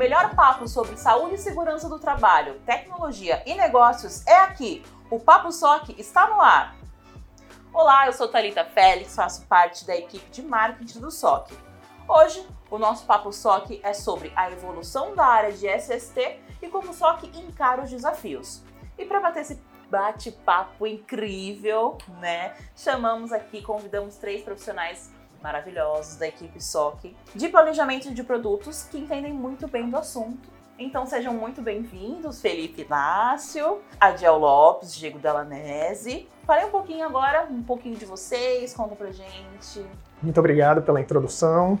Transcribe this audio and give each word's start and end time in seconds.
melhor 0.00 0.34
papo 0.34 0.66
sobre 0.66 0.96
saúde 0.96 1.34
e 1.34 1.38
segurança 1.38 1.86
do 1.86 1.98
trabalho, 1.98 2.58
tecnologia 2.64 3.42
e 3.44 3.54
negócios 3.54 4.26
é 4.26 4.34
aqui. 4.34 4.82
O 5.10 5.20
Papo 5.20 5.52
SOC 5.52 5.94
está 5.98 6.26
no 6.26 6.40
ar. 6.40 6.74
Olá, 7.70 8.06
eu 8.06 8.14
sou 8.14 8.26
Talita 8.26 8.64
Félix, 8.64 9.14
faço 9.14 9.44
parte 9.44 9.86
da 9.86 9.94
equipe 9.94 10.30
de 10.30 10.40
marketing 10.40 11.00
do 11.00 11.10
SOC. 11.10 11.52
Hoje, 12.08 12.48
o 12.70 12.78
nosso 12.78 13.04
Papo 13.04 13.30
SOC 13.30 13.78
é 13.82 13.92
sobre 13.92 14.32
a 14.34 14.50
evolução 14.50 15.14
da 15.14 15.26
área 15.26 15.52
de 15.52 15.68
SST 15.68 16.40
e 16.62 16.68
como 16.68 16.92
o 16.92 16.94
SOC 16.94 17.24
encara 17.38 17.82
os 17.82 17.90
desafios. 17.90 18.62
E 18.96 19.04
para 19.04 19.20
bater 19.20 19.42
esse 19.42 19.62
bate-papo 19.90 20.86
incrível, 20.86 21.98
né? 22.18 22.56
Chamamos 22.74 23.32
aqui, 23.32 23.60
convidamos 23.60 24.16
três 24.16 24.40
profissionais 24.40 25.10
maravilhosos 25.42 26.16
da 26.16 26.28
equipe 26.28 26.62
SOC 26.62 27.14
de 27.34 27.48
planejamento 27.48 28.12
de 28.12 28.22
produtos 28.22 28.84
que 28.84 28.98
entendem 28.98 29.32
muito 29.32 29.66
bem 29.66 29.88
do 29.88 29.96
assunto. 29.96 30.48
Então 30.78 31.04
sejam 31.04 31.34
muito 31.34 31.60
bem-vindos, 31.60 32.40
Felipe 32.40 32.82
Inácio, 32.82 33.80
Adiel 34.00 34.38
Lopes, 34.38 34.94
Diego 34.94 35.18
Dalanese. 35.18 36.26
Falei 36.46 36.64
um 36.64 36.70
pouquinho 36.70 37.04
agora, 37.04 37.46
um 37.50 37.62
pouquinho 37.62 37.96
de 37.96 38.06
vocês, 38.06 38.72
conta 38.72 38.96
pra 38.96 39.10
gente. 39.10 39.84
Muito 40.22 40.40
obrigado 40.40 40.80
pela 40.80 41.00
introdução. 41.00 41.78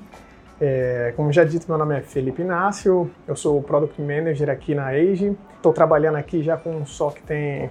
É, 0.60 1.14
como 1.16 1.32
já 1.32 1.42
dito, 1.44 1.66
meu 1.66 1.78
nome 1.78 1.96
é 1.96 2.02
Felipe 2.02 2.42
Inácio, 2.42 3.10
eu 3.26 3.34
sou 3.34 3.62
Product 3.62 3.98
Manager 4.02 4.50
aqui 4.50 4.74
na 4.74 4.88
Age. 4.88 5.34
Estou 5.56 5.72
trabalhando 5.72 6.16
aqui 6.16 6.42
já 6.42 6.58
com 6.58 6.70
um 6.70 6.84
SOC 6.84 7.22
tem 7.22 7.70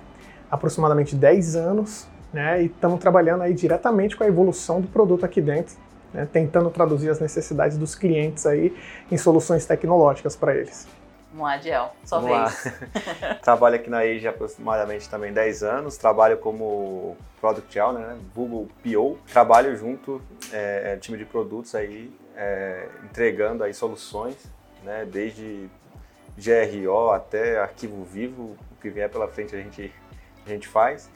aproximadamente 0.50 1.16
10 1.16 1.56
anos, 1.56 2.08
né? 2.34 2.62
E 2.62 2.66
estamos 2.68 3.00
trabalhando 3.00 3.42
aí 3.42 3.54
diretamente 3.54 4.16
com 4.16 4.24
a 4.24 4.28
evolução 4.28 4.82
do 4.82 4.88
produto 4.88 5.26
aqui 5.26 5.42
dentro, 5.42 5.76
né? 6.14 6.28
tentando 6.32 6.70
traduzir 6.70 7.10
as 7.10 7.20
necessidades 7.20 7.78
dos 7.78 7.96
clientes 7.96 8.46
aí 8.46 8.76
em 9.12 9.18
soluções 9.18 9.66
tecnológicas 9.66 10.36
para 10.36 10.56
eles. 10.56 10.88
Vamos 11.32 11.46
lá, 11.46 11.58
Diel, 11.58 11.94
sua 12.06 12.20
Vamos 12.20 12.64
vez. 12.64 12.74
trabalho 13.42 13.76
aqui 13.76 13.90
na 13.90 14.00
Age 14.00 14.28
há 14.28 14.32
aproximadamente 14.32 15.08
também 15.08 15.32
10 15.32 15.64
anos, 15.64 15.96
trabalho 15.96 16.38
como 16.38 17.16
Product 17.40 17.80
Owner, 17.80 18.08
né? 18.08 18.18
Google 18.36 18.68
PO, 18.84 19.18
trabalho 19.32 19.76
junto 19.78 20.22
é, 20.52 20.98
time 20.98 21.18
de 21.18 21.26
produtos 21.26 21.76
aí, 21.76 22.12
é, 22.36 22.88
entregando 23.04 23.64
aí 23.64 23.74
soluções, 23.74 24.36
né? 24.84 25.06
desde 25.06 25.70
GRO 26.36 27.12
até 27.12 27.60
arquivo 27.60 28.04
vivo, 28.04 28.58
o 28.72 28.82
que 28.82 28.90
vier 28.90 29.10
pela 29.10 29.28
frente 29.28 29.56
a 29.56 29.60
gente 29.60 29.94
a 30.46 30.50
gente 30.50 30.68
faz. 30.68 31.10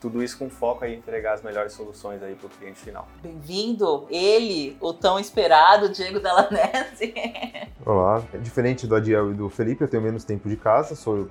Tudo 0.00 0.22
isso 0.22 0.38
com 0.38 0.48
foco 0.48 0.84
em 0.84 0.96
entregar 0.96 1.34
as 1.34 1.42
melhores 1.42 1.72
soluções 1.72 2.22
aí 2.22 2.34
para 2.34 2.46
o 2.46 2.50
cliente 2.50 2.78
final. 2.78 3.08
Bem-vindo, 3.22 4.06
ele, 4.10 4.76
o 4.80 4.92
tão 4.92 5.18
esperado 5.18 5.88
Diego 5.88 6.20
Dalanese. 6.20 7.14
Olá, 7.84 8.22
diferente 8.40 8.86
do 8.86 8.94
Adiel 8.94 9.32
e 9.32 9.34
do 9.34 9.48
Felipe, 9.48 9.82
eu 9.82 9.88
tenho 9.88 10.02
menos 10.02 10.22
tempo 10.22 10.48
de 10.48 10.56
casa, 10.56 10.94
sou, 10.94 11.28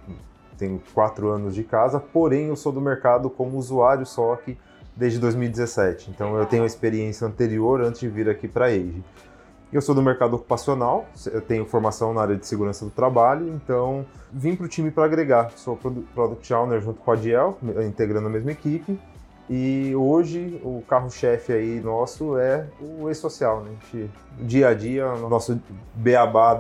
tenho 0.58 0.82
quatro 0.94 1.30
anos 1.30 1.56
de 1.56 1.64
casa, 1.64 2.00
porém 2.00 2.48
eu 2.48 2.56
sou 2.56 2.72
do 2.72 2.82
mercado 2.82 3.30
como 3.30 3.58
usuário 3.58 4.06
SOC 4.06 4.58
desde 4.96 5.20
2017. 5.20 6.10
Então 6.10 6.36
eu 6.36 6.46
tenho 6.46 6.64
a 6.64 6.66
experiência 6.66 7.26
anterior 7.26 7.82
antes 7.82 8.02
de 8.02 8.10
vir 8.10 8.28
aqui 8.28 8.48
para 8.48 8.66
a 8.66 8.70
Age. 8.70 9.04
Eu 9.72 9.82
sou 9.82 9.94
do 9.94 10.02
mercado 10.02 10.34
ocupacional, 10.36 11.06
tenho 11.46 11.66
formação 11.66 12.14
na 12.14 12.22
área 12.22 12.38
de 12.38 12.48
segurança 12.48 12.86
do 12.86 12.92
trabalho, 12.92 13.50
então 13.50 14.06
vim 14.32 14.56
para 14.56 14.66
o 14.66 14.70
time 14.70 14.90
para 14.90 15.04
agregar. 15.04 15.52
Sou 15.58 15.78
Product 16.16 16.54
Owner 16.54 16.82
junto 16.82 17.02
com 17.02 17.12
a 17.12 17.16
Diel, 17.18 17.58
integrando 17.86 18.28
a 18.28 18.30
mesma 18.30 18.52
equipe. 18.52 18.98
E 19.50 19.96
hoje 19.96 20.60
o 20.62 20.84
carro-chefe 20.88 21.54
aí 21.54 21.80
nosso 21.80 22.38
é 22.38 22.68
o 22.82 23.10
e-social, 23.10 23.62
né? 23.62 23.72
A 23.72 23.74
gente, 23.74 24.12
dia 24.40 24.68
a 24.68 24.74
dia, 24.74 25.08
o 25.08 25.30
nosso 25.30 25.62
beabá 25.96 26.54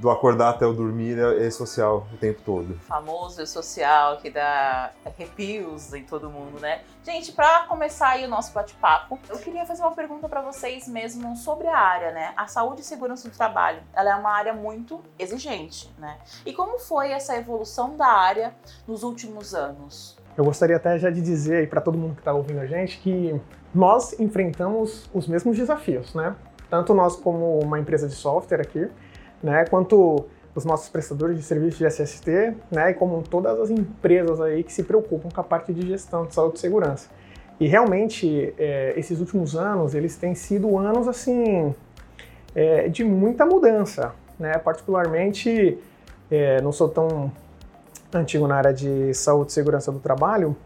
do 0.00 0.10
acordar 0.10 0.50
até 0.50 0.66
o 0.66 0.72
dormir 0.72 1.18
é 1.18 1.46
e-social 1.46 2.06
o 2.10 2.16
tempo 2.16 2.40
todo. 2.42 2.74
Famoso 2.80 3.42
e-social 3.42 4.16
que 4.16 4.30
dá 4.30 4.92
arrepios 5.04 5.92
em 5.92 6.04
todo 6.04 6.30
mundo, 6.30 6.58
né? 6.58 6.80
Gente, 7.04 7.32
para 7.32 7.64
começar 7.64 8.08
aí 8.10 8.24
o 8.24 8.28
nosso 8.28 8.54
bate-papo, 8.54 9.18
eu 9.28 9.36
queria 9.38 9.66
fazer 9.66 9.82
uma 9.82 9.92
pergunta 9.92 10.26
para 10.26 10.40
vocês 10.40 10.88
mesmo 10.88 11.36
sobre 11.36 11.68
a 11.68 11.76
área, 11.76 12.12
né? 12.12 12.32
A 12.34 12.46
saúde 12.46 12.80
e 12.80 12.84
segurança 12.84 13.28
do 13.28 13.36
trabalho, 13.36 13.82
ela 13.92 14.10
é 14.10 14.14
uma 14.14 14.30
área 14.30 14.54
muito 14.54 15.02
exigente, 15.18 15.92
né? 15.98 16.18
E 16.46 16.52
como 16.54 16.78
foi 16.78 17.10
essa 17.12 17.36
evolução 17.36 17.94
da 17.94 18.06
área 18.06 18.54
nos 18.88 19.02
últimos 19.02 19.54
anos? 19.54 20.16
Eu 20.36 20.44
gostaria 20.44 20.76
até 20.76 20.98
já 20.98 21.10
de 21.10 21.20
dizer 21.20 21.56
aí 21.56 21.66
para 21.66 21.80
todo 21.80 21.96
mundo 21.96 22.14
que 22.14 22.20
está 22.20 22.32
ouvindo 22.32 22.60
a 22.60 22.66
gente 22.66 22.98
que 22.98 23.40
nós 23.74 24.18
enfrentamos 24.18 25.08
os 25.12 25.28
mesmos 25.28 25.56
desafios, 25.56 26.14
né? 26.14 26.34
Tanto 26.68 26.92
nós 26.92 27.14
como 27.16 27.60
uma 27.60 27.78
empresa 27.78 28.08
de 28.08 28.14
software 28.14 28.60
aqui, 28.60 28.88
né, 29.42 29.64
quanto 29.66 30.24
os 30.54 30.64
nossos 30.64 30.88
prestadores 30.88 31.36
de 31.36 31.42
serviços 31.42 31.78
de 31.78 31.86
SST, 31.86 32.30
né, 32.70 32.90
e 32.90 32.94
como 32.94 33.22
todas 33.22 33.58
as 33.60 33.70
empresas 33.70 34.40
aí 34.40 34.62
que 34.62 34.72
se 34.72 34.82
preocupam 34.84 35.28
com 35.28 35.40
a 35.40 35.44
parte 35.44 35.72
de 35.72 35.86
gestão 35.86 36.26
de 36.26 36.34
saúde 36.34 36.56
e 36.56 36.60
segurança. 36.60 37.10
E 37.60 37.66
realmente, 37.66 38.54
é, 38.58 38.94
esses 38.96 39.20
últimos 39.20 39.54
anos, 39.54 39.94
eles 39.94 40.16
têm 40.16 40.34
sido 40.34 40.78
anos, 40.78 41.06
assim, 41.06 41.74
é, 42.54 42.88
de 42.88 43.04
muita 43.04 43.44
mudança, 43.44 44.14
né, 44.38 44.52
particularmente, 44.58 45.78
é, 46.30 46.60
não 46.62 46.72
sou 46.72 46.88
tão 46.88 47.30
antigo 48.18 48.46
na 48.46 48.56
área 48.56 48.72
de 48.72 49.12
saúde 49.14 49.50
e 49.50 49.54
segurança 49.54 49.90
do 49.90 49.98
trabalho, 49.98 50.56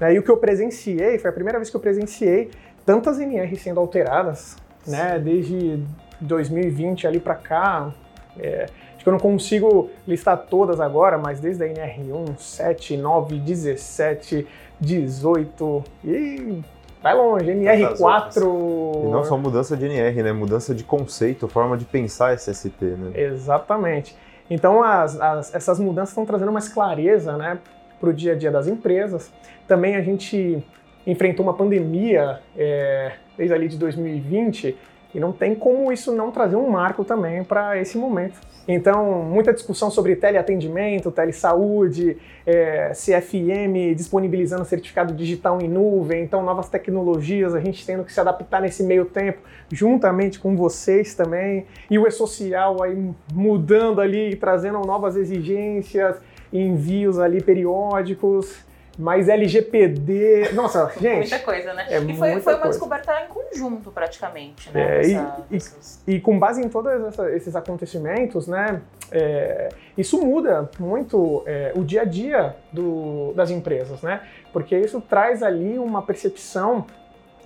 né, 0.00 0.14
e 0.14 0.18
o 0.18 0.22
que 0.22 0.30
eu 0.30 0.36
presenciei, 0.36 1.18
foi 1.18 1.30
a 1.30 1.32
primeira 1.32 1.58
vez 1.58 1.70
que 1.70 1.76
eu 1.76 1.80
presenciei 1.80 2.50
tantas 2.84 3.20
NR 3.20 3.54
sendo 3.56 3.80
alteradas, 3.80 4.56
né, 4.86 5.18
desde 5.18 5.82
2020 6.20 7.06
ali 7.06 7.20
para 7.20 7.34
cá, 7.34 7.92
é, 8.38 8.66
acho 8.94 9.02
que 9.02 9.08
eu 9.08 9.12
não 9.12 9.20
consigo 9.20 9.90
listar 10.06 10.36
todas 10.36 10.80
agora, 10.80 11.18
mas 11.18 11.40
desde 11.40 11.64
a 11.64 11.66
NR1, 11.66 12.38
7, 12.38 12.96
9, 12.96 13.38
17, 13.38 14.46
18 14.80 15.84
e 16.04 16.62
vai 17.02 17.14
longe, 17.14 17.46
NR4. 17.46 18.42
E 18.42 19.08
não 19.08 19.24
só 19.24 19.36
mudança 19.36 19.76
de 19.76 19.86
NR, 19.86 20.22
né? 20.22 20.32
Mudança 20.32 20.74
de 20.74 20.84
conceito, 20.84 21.48
forma 21.48 21.76
de 21.76 21.84
pensar 21.84 22.36
SST, 22.36 22.82
né? 22.82 23.12
Exatamente. 23.14 24.16
Então, 24.50 24.82
as, 24.82 25.18
as, 25.20 25.54
essas 25.54 25.78
mudanças 25.78 26.10
estão 26.10 26.26
trazendo 26.26 26.50
mais 26.50 26.68
clareza 26.68 27.36
né, 27.36 27.58
para 28.00 28.10
o 28.10 28.12
dia 28.12 28.32
a 28.32 28.34
dia 28.36 28.50
das 28.50 28.66
empresas. 28.66 29.32
Também 29.68 29.94
a 29.94 30.02
gente 30.02 30.62
enfrentou 31.06 31.46
uma 31.46 31.54
pandemia 31.54 32.40
é, 32.56 33.12
desde 33.38 33.54
ali 33.54 33.68
de 33.68 33.78
2020 33.78 34.76
e 35.14 35.20
não 35.20 35.32
tem 35.32 35.54
como 35.54 35.92
isso 35.92 36.14
não 36.14 36.30
trazer 36.30 36.56
um 36.56 36.68
marco 36.68 37.04
também 37.04 37.42
para 37.42 37.78
esse 37.78 37.98
momento. 37.98 38.38
Então, 38.68 39.22
muita 39.22 39.52
discussão 39.52 39.90
sobre 39.90 40.14
teleatendimento, 40.14 41.10
telesaúde, 41.10 42.16
é, 42.46 42.92
CFM 42.92 43.94
disponibilizando 43.96 44.64
certificado 44.64 45.12
digital 45.12 45.60
em 45.60 45.68
nuvem, 45.68 46.22
então 46.22 46.42
novas 46.42 46.68
tecnologias, 46.68 47.54
a 47.54 47.60
gente 47.60 47.84
tendo 47.84 48.04
que 48.04 48.12
se 48.12 48.20
adaptar 48.20 48.60
nesse 48.60 48.82
meio 48.84 49.04
tempo, 49.04 49.40
juntamente 49.72 50.38
com 50.38 50.54
vocês 50.56 51.14
também, 51.14 51.66
e 51.90 51.98
o 51.98 52.06
e-social 52.06 52.82
aí 52.82 53.10
mudando 53.32 54.00
ali, 54.00 54.36
trazendo 54.36 54.78
novas 54.80 55.16
exigências, 55.16 56.16
envios 56.52 57.18
ali 57.18 57.42
periódicos 57.42 58.69
mais 59.00 59.28
LGPD. 59.28 60.52
Nossa, 60.52 60.92
gente. 61.00 61.18
muita 61.18 61.38
coisa, 61.38 61.72
né? 61.72 61.86
É 61.88 61.98
e 61.98 62.16
foi, 62.16 62.40
foi 62.40 62.54
uma 62.54 62.60
coisa. 62.60 62.68
descoberta 62.68 63.20
em 63.22 63.28
conjunto, 63.28 63.90
praticamente, 63.90 64.70
né? 64.70 64.80
É, 64.80 65.00
Essa, 65.00 65.44
e, 65.50 65.56
essas... 65.56 66.02
e, 66.06 66.14
e, 66.14 66.20
com 66.20 66.38
base 66.38 66.62
em 66.62 66.68
todos 66.68 67.18
esses 67.34 67.56
acontecimentos, 67.56 68.46
né? 68.46 68.82
É, 69.10 69.70
isso 69.96 70.24
muda 70.24 70.70
muito 70.78 71.42
é, 71.46 71.72
o 71.74 71.82
dia 71.82 72.02
a 72.02 72.04
dia 72.04 72.54
do, 72.72 73.32
das 73.34 73.50
empresas, 73.50 74.02
né? 74.02 74.20
Porque 74.52 74.76
isso 74.76 75.00
traz 75.00 75.42
ali 75.42 75.78
uma 75.78 76.02
percepção 76.02 76.86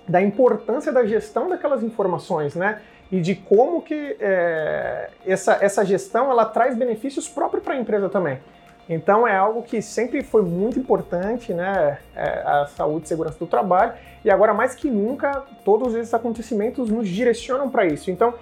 da 0.07 0.21
importância 0.21 0.91
da 0.91 1.05
gestão 1.05 1.49
daquelas 1.49 1.81
informações, 1.81 2.53
né? 2.53 2.81
E 3.11 3.21
de 3.21 3.35
como 3.35 3.81
que 3.81 4.17
é, 4.19 5.09
essa, 5.25 5.57
essa 5.61 5.85
gestão 5.85 6.29
ela 6.29 6.45
traz 6.45 6.75
benefícios 6.75 7.29
próprios 7.29 7.63
para 7.63 7.73
a 7.73 7.77
empresa 7.77 8.09
também. 8.09 8.39
Então 8.87 9.27
é 9.27 9.35
algo 9.35 9.63
que 9.63 9.81
sempre 9.81 10.23
foi 10.23 10.43
muito 10.43 10.77
importante, 10.77 11.53
né? 11.53 11.97
É, 12.15 12.43
a 12.45 12.67
saúde 12.67 13.05
e 13.05 13.07
segurança 13.07 13.37
do 13.39 13.47
trabalho. 13.47 13.93
E 14.23 14.29
agora 14.29 14.53
mais 14.53 14.75
que 14.75 14.89
nunca, 14.89 15.43
todos 15.63 15.95
esses 15.95 16.13
acontecimentos 16.13 16.89
nos 16.89 17.07
direcionam 17.07 17.69
para 17.69 17.85
isso. 17.85 18.11
Então 18.11 18.33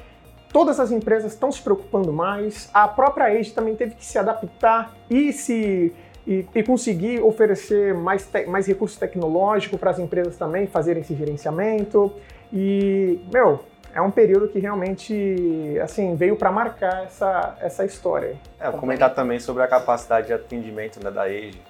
todas 0.52 0.80
as 0.80 0.92
empresas 0.92 1.34
estão 1.34 1.52
se 1.52 1.62
preocupando 1.62 2.12
mais. 2.12 2.70
A 2.74 2.88
própria 2.88 3.26
Age 3.28 3.52
também 3.54 3.76
teve 3.76 3.96
que 3.96 4.06
se 4.06 4.18
adaptar 4.18 4.94
e 5.10 5.32
se 5.34 5.94
e, 6.26 6.46
e 6.56 6.64
conseguir 6.64 7.22
oferecer 7.22 7.94
mais, 7.94 8.26
te, 8.26 8.46
mais 8.46 8.66
recurso 8.66 8.98
tecnológico 8.98 9.78
para 9.78 9.92
as 9.92 10.00
empresas 10.00 10.38
também 10.38 10.68
fazerem 10.68 11.02
esse 11.02 11.14
gerenciamento. 11.16 12.14
E, 12.52 13.20
meu, 13.32 13.60
é 13.94 14.02
um 14.02 14.10
período 14.10 14.48
que 14.48 14.60
realmente 14.60 15.78
assim 15.82 16.16
veio 16.16 16.36
para 16.36 16.52
marcar 16.52 17.04
essa, 17.04 17.56
essa 17.62 17.86
história. 17.86 18.38
É, 18.60 18.72
comentar 18.72 19.14
também 19.14 19.40
sobre 19.40 19.62
a 19.62 19.68
capacidade 19.68 20.28
de 20.28 20.34
atendimento 20.34 21.02
né, 21.04 21.12
da 21.12 21.24
Age, 21.24 21.62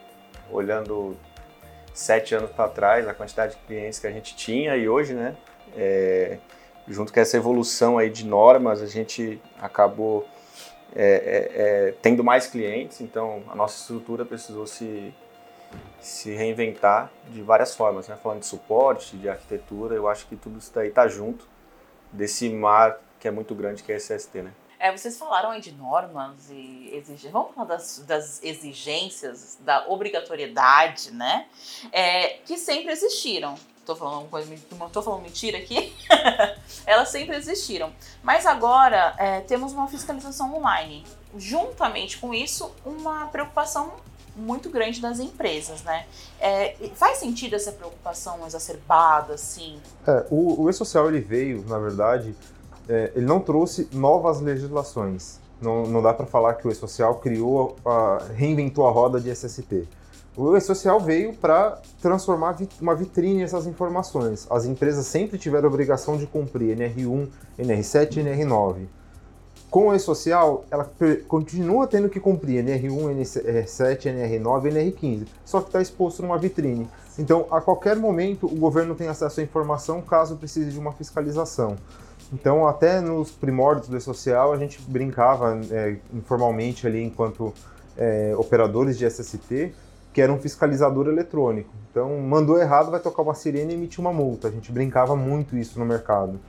olhando 0.49 1.17
sete 1.93 2.33
anos 2.33 2.49
para 2.51 2.69
trás, 2.69 3.07
a 3.07 3.13
quantidade 3.13 3.55
de 3.55 3.61
clientes 3.63 3.99
que 3.99 4.07
a 4.07 4.11
gente 4.11 4.35
tinha 4.35 4.75
e 4.77 4.87
hoje, 4.87 5.13
né, 5.13 5.35
é, 5.75 6.37
junto 6.87 7.11
com 7.13 7.19
essa 7.19 7.35
evolução 7.35 7.97
aí 7.97 8.09
de 8.09 8.25
normas, 8.25 8.81
a 8.81 8.87
gente 8.87 9.41
acabou 9.61 10.25
é, 10.95 11.05
é, 11.05 11.87
é, 11.89 11.93
tendo 12.01 12.23
mais 12.23 12.47
clientes, 12.47 13.01
então 13.01 13.43
a 13.49 13.55
nossa 13.55 13.79
estrutura 13.79 14.23
precisou 14.23 14.65
se, 14.65 15.13
se 15.99 16.33
reinventar 16.33 17.11
de 17.29 17.41
várias 17.41 17.75
formas, 17.75 18.07
né? 18.07 18.17
falando 18.21 18.39
de 18.39 18.45
suporte, 18.45 19.17
de 19.17 19.27
arquitetura, 19.27 19.95
eu 19.95 20.07
acho 20.07 20.27
que 20.27 20.35
tudo 20.35 20.59
isso 20.59 20.71
daí 20.73 20.89
está 20.89 21.07
junto 21.07 21.52
desse 22.13 22.49
mar 22.49 22.99
que 23.19 23.27
é 23.27 23.31
muito 23.31 23.55
grande 23.55 23.83
que 23.83 23.91
é 23.91 23.95
SST, 23.95 24.41
né? 24.41 24.51
É, 24.77 24.91
vocês 24.91 25.17
falaram 25.17 25.51
aí 25.51 25.61
de 25.61 25.71
normas 25.71 26.49
e 26.49 26.89
exigências. 26.91 27.31
Vamos 27.31 27.55
falar 27.55 27.67
das, 27.67 27.99
das 27.99 28.43
exigências, 28.43 29.57
da 29.61 29.87
obrigatoriedade, 29.87 31.11
né? 31.11 31.47
É, 31.89 32.39
que 32.45 32.57
sempre 32.57 32.91
existiram. 32.91 33.55
Estou 33.77 33.95
falando 33.95 34.29
coisa, 34.29 34.53
tô 34.91 35.01
falando 35.01 35.21
mentira 35.21 35.57
aqui. 35.57 35.95
Elas 36.85 37.07
sempre 37.07 37.37
existiram. 37.37 37.93
Mas 38.21 38.45
agora 38.45 39.15
é, 39.17 39.39
temos 39.39 39.71
uma 39.71 39.87
fiscalização 39.87 40.53
online. 40.53 41.05
Juntamente 41.37 42.17
com 42.17 42.33
isso, 42.33 42.75
uma 42.85 43.27
preocupação 43.27 43.93
muito 44.35 44.69
grande 44.69 45.01
das 45.01 45.19
empresas, 45.19 45.83
né? 45.83 46.05
É, 46.39 46.75
faz 46.95 47.17
sentido 47.19 47.55
essa 47.55 47.71
preocupação 47.71 48.45
exacerbada, 48.45 49.33
assim? 49.33 49.77
É, 50.07 50.25
o, 50.29 50.63
o 50.63 50.69
E-Social, 50.69 51.07
ele 51.09 51.21
veio, 51.21 51.63
na 51.67 51.77
verdade, 51.77 52.35
é, 52.87 53.11
ele 53.15 53.25
não 53.25 53.39
trouxe 53.39 53.87
novas 53.91 54.41
legislações. 54.41 55.39
Não, 55.61 55.83
não 55.83 56.01
dá 56.01 56.13
para 56.13 56.25
falar 56.25 56.55
que 56.55 56.67
o 56.67 56.71
E-Social 56.71 57.15
criou, 57.15 57.77
a, 57.85 58.21
reinventou 58.35 58.87
a 58.87 58.91
roda 58.91 59.19
de 59.19 59.29
SST. 59.29 59.87
O 60.35 60.57
E-Social 60.57 60.99
veio 60.99 61.35
para 61.35 61.79
transformar 62.01 62.57
uma 62.81 62.95
vitrine 62.95 63.43
essas 63.43 63.67
informações. 63.67 64.47
As 64.49 64.65
empresas 64.65 65.05
sempre 65.05 65.37
tiveram 65.37 65.69
a 65.69 65.71
obrigação 65.71 66.17
de 66.17 66.25
cumprir 66.25 66.75
NR1, 66.75 67.27
NR7 67.59 68.17
e 68.17 68.23
NR9. 68.23 68.87
Com 69.73 69.87
o 69.87 69.95
E-Social, 69.95 70.65
ela 70.69 70.87
continua 71.27 71.87
tendo 71.87 72.07
que 72.07 72.19
cumprir 72.19 72.63
NR1, 72.63 73.25
NR7, 73.25 74.01
NR9 74.03 74.65
e 74.67 74.69
NR15, 74.69 75.25
só 75.43 75.61
que 75.61 75.69
está 75.69 75.81
exposto 75.81 76.21
numa 76.21 76.37
vitrine. 76.37 76.87
Então, 77.17 77.47
a 77.49 77.59
qualquer 77.59 77.95
momento, 77.95 78.45
o 78.45 78.55
governo 78.55 78.93
tem 78.93 79.07
acesso 79.07 79.39
à 79.39 79.43
informação 79.43 79.99
caso 79.99 80.35
precise 80.35 80.69
de 80.69 80.77
uma 80.77 80.91
fiscalização. 80.91 81.75
Então, 82.31 82.67
até 82.67 83.01
nos 83.01 83.31
primórdios 83.31 83.87
do 83.87 83.97
E-Social, 83.97 84.53
a 84.53 84.57
gente 84.57 84.79
brincava 84.79 85.59
é, 85.71 85.95
informalmente 86.13 86.85
ali 86.85 87.03
enquanto 87.03 87.51
é, 87.97 88.31
operadores 88.37 88.95
de 88.95 89.09
SST, 89.09 89.73
que 90.13 90.21
era 90.21 90.31
um 90.31 90.37
fiscalizador 90.37 91.07
eletrônico. 91.07 91.71
Então, 91.89 92.15
mandou 92.19 92.61
errado, 92.61 92.91
vai 92.91 92.99
tocar 92.99 93.23
uma 93.23 93.33
sirene 93.33 93.73
e 93.73 93.75
emitir 93.75 93.99
uma 94.01 94.13
multa. 94.13 94.49
A 94.49 94.51
gente 94.51 94.71
brincava 94.71 95.15
muito 95.15 95.57
isso 95.57 95.79
no 95.79 95.85
mercado. 95.85 96.39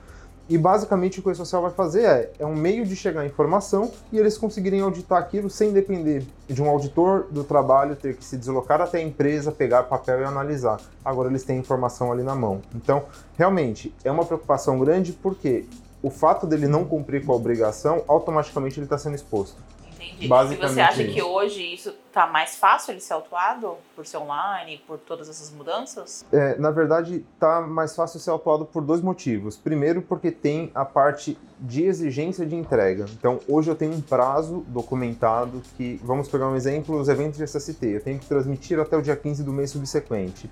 E 0.48 0.58
basicamente 0.58 1.20
o 1.20 1.22
que 1.22 1.30
o 1.30 1.34
social 1.34 1.62
vai 1.62 1.70
fazer 1.70 2.04
é, 2.04 2.32
é 2.40 2.46
um 2.46 2.54
meio 2.54 2.84
de 2.84 2.94
chegar 2.94 3.22
a 3.22 3.26
informação 3.26 3.90
e 4.12 4.18
eles 4.18 4.36
conseguirem 4.36 4.80
auditar 4.80 5.18
aquilo 5.18 5.48
sem 5.48 5.72
depender 5.72 6.26
de 6.46 6.62
um 6.62 6.68
auditor 6.68 7.26
do 7.30 7.42
trabalho 7.42 7.96
ter 7.96 8.14
que 8.14 8.24
se 8.24 8.36
deslocar 8.36 8.80
até 8.80 8.98
a 8.98 9.02
empresa, 9.02 9.50
pegar 9.50 9.84
papel 9.84 10.20
e 10.20 10.24
analisar. 10.24 10.78
Agora 11.02 11.30
eles 11.30 11.44
têm 11.44 11.58
informação 11.58 12.12
ali 12.12 12.22
na 12.22 12.34
mão. 12.34 12.60
Então, 12.74 13.04
realmente, 13.38 13.94
é 14.04 14.10
uma 14.10 14.24
preocupação 14.24 14.78
grande 14.78 15.12
porque 15.12 15.64
o 16.02 16.10
fato 16.10 16.46
dele 16.46 16.68
não 16.68 16.84
cumprir 16.84 17.24
com 17.24 17.32
a 17.32 17.36
obrigação, 17.36 18.04
automaticamente 18.06 18.78
ele 18.78 18.84
está 18.84 18.98
sendo 18.98 19.14
exposto. 19.14 19.56
Entendi. 20.12 20.28
Basicamente 20.28 20.70
e 20.70 20.74
você 20.74 20.80
acha 20.80 21.02
isso. 21.02 21.14
que 21.14 21.22
hoje 21.22 21.74
isso 21.74 21.94
está 22.08 22.26
mais 22.26 22.56
fácil 22.56 22.92
ele 22.92 23.00
ser 23.00 23.14
autuado 23.14 23.76
por 23.96 24.06
ser 24.06 24.18
online, 24.18 24.80
por 24.86 24.98
todas 24.98 25.28
essas 25.28 25.50
mudanças? 25.50 26.24
É, 26.32 26.56
na 26.58 26.70
verdade, 26.70 27.24
está 27.34 27.60
mais 27.60 27.94
fácil 27.94 28.20
ser 28.20 28.30
autuado 28.30 28.64
por 28.64 28.82
dois 28.82 29.00
motivos. 29.00 29.56
Primeiro, 29.56 30.02
porque 30.02 30.30
tem 30.30 30.70
a 30.74 30.84
parte 30.84 31.36
de 31.58 31.84
exigência 31.84 32.46
de 32.46 32.54
entrega. 32.54 33.06
Então, 33.18 33.40
hoje 33.48 33.70
eu 33.70 33.74
tenho 33.74 33.92
um 33.92 34.00
prazo 34.00 34.64
documentado 34.68 35.62
que, 35.76 36.00
vamos 36.04 36.28
pegar 36.28 36.48
um 36.48 36.56
exemplo, 36.56 36.98
os 36.98 37.08
eventos 37.08 37.38
de 37.38 37.44
SST. 37.44 37.86
Eu 37.86 38.00
tenho 38.00 38.18
que 38.18 38.26
transmitir 38.26 38.78
até 38.78 38.96
o 38.96 39.02
dia 39.02 39.16
15 39.16 39.42
do 39.42 39.52
mês 39.52 39.70
subsequente. 39.70 40.50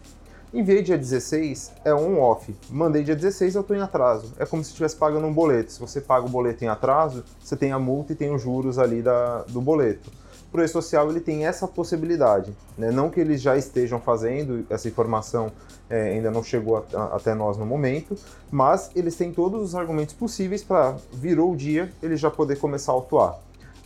Enviei 0.54 0.82
dia 0.82 0.98
16, 0.98 1.72
é 1.82 1.94
on-off. 1.94 2.54
Mandei 2.68 3.02
dia 3.02 3.16
16, 3.16 3.54
eu 3.54 3.62
estou 3.62 3.74
em 3.74 3.80
atraso. 3.80 4.34
É 4.38 4.44
como 4.44 4.62
se 4.62 4.68
estivesse 4.68 4.94
pagando 4.94 5.26
um 5.26 5.32
boleto. 5.32 5.72
Se 5.72 5.80
você 5.80 5.98
paga 5.98 6.26
o 6.26 6.28
boleto 6.28 6.62
em 6.62 6.68
atraso, 6.68 7.24
você 7.42 7.56
tem 7.56 7.72
a 7.72 7.78
multa 7.78 8.12
e 8.12 8.16
tem 8.16 8.34
os 8.34 8.42
juros 8.42 8.78
ali 8.78 9.00
da, 9.00 9.44
do 9.44 9.62
boleto. 9.62 10.10
O 10.52 10.60
E-Social, 10.60 11.08
ele 11.08 11.20
tem 11.20 11.46
essa 11.46 11.66
possibilidade. 11.66 12.54
Né? 12.76 12.90
Não 12.90 13.08
que 13.08 13.18
eles 13.18 13.40
já 13.40 13.56
estejam 13.56 13.98
fazendo, 13.98 14.66
essa 14.68 14.86
informação 14.86 15.50
é, 15.88 16.10
ainda 16.10 16.30
não 16.30 16.44
chegou 16.44 16.76
a, 16.76 16.98
a, 16.98 17.16
até 17.16 17.34
nós 17.34 17.56
no 17.56 17.64
momento, 17.64 18.14
mas 18.50 18.90
eles 18.94 19.16
têm 19.16 19.32
todos 19.32 19.62
os 19.62 19.74
argumentos 19.74 20.14
possíveis 20.14 20.62
para, 20.62 20.96
virou 21.14 21.52
o 21.52 21.56
dia, 21.56 21.90
ele 22.02 22.14
já 22.14 22.30
poder 22.30 22.58
começar 22.58 22.92
a 22.92 22.96
autuar. 22.96 23.38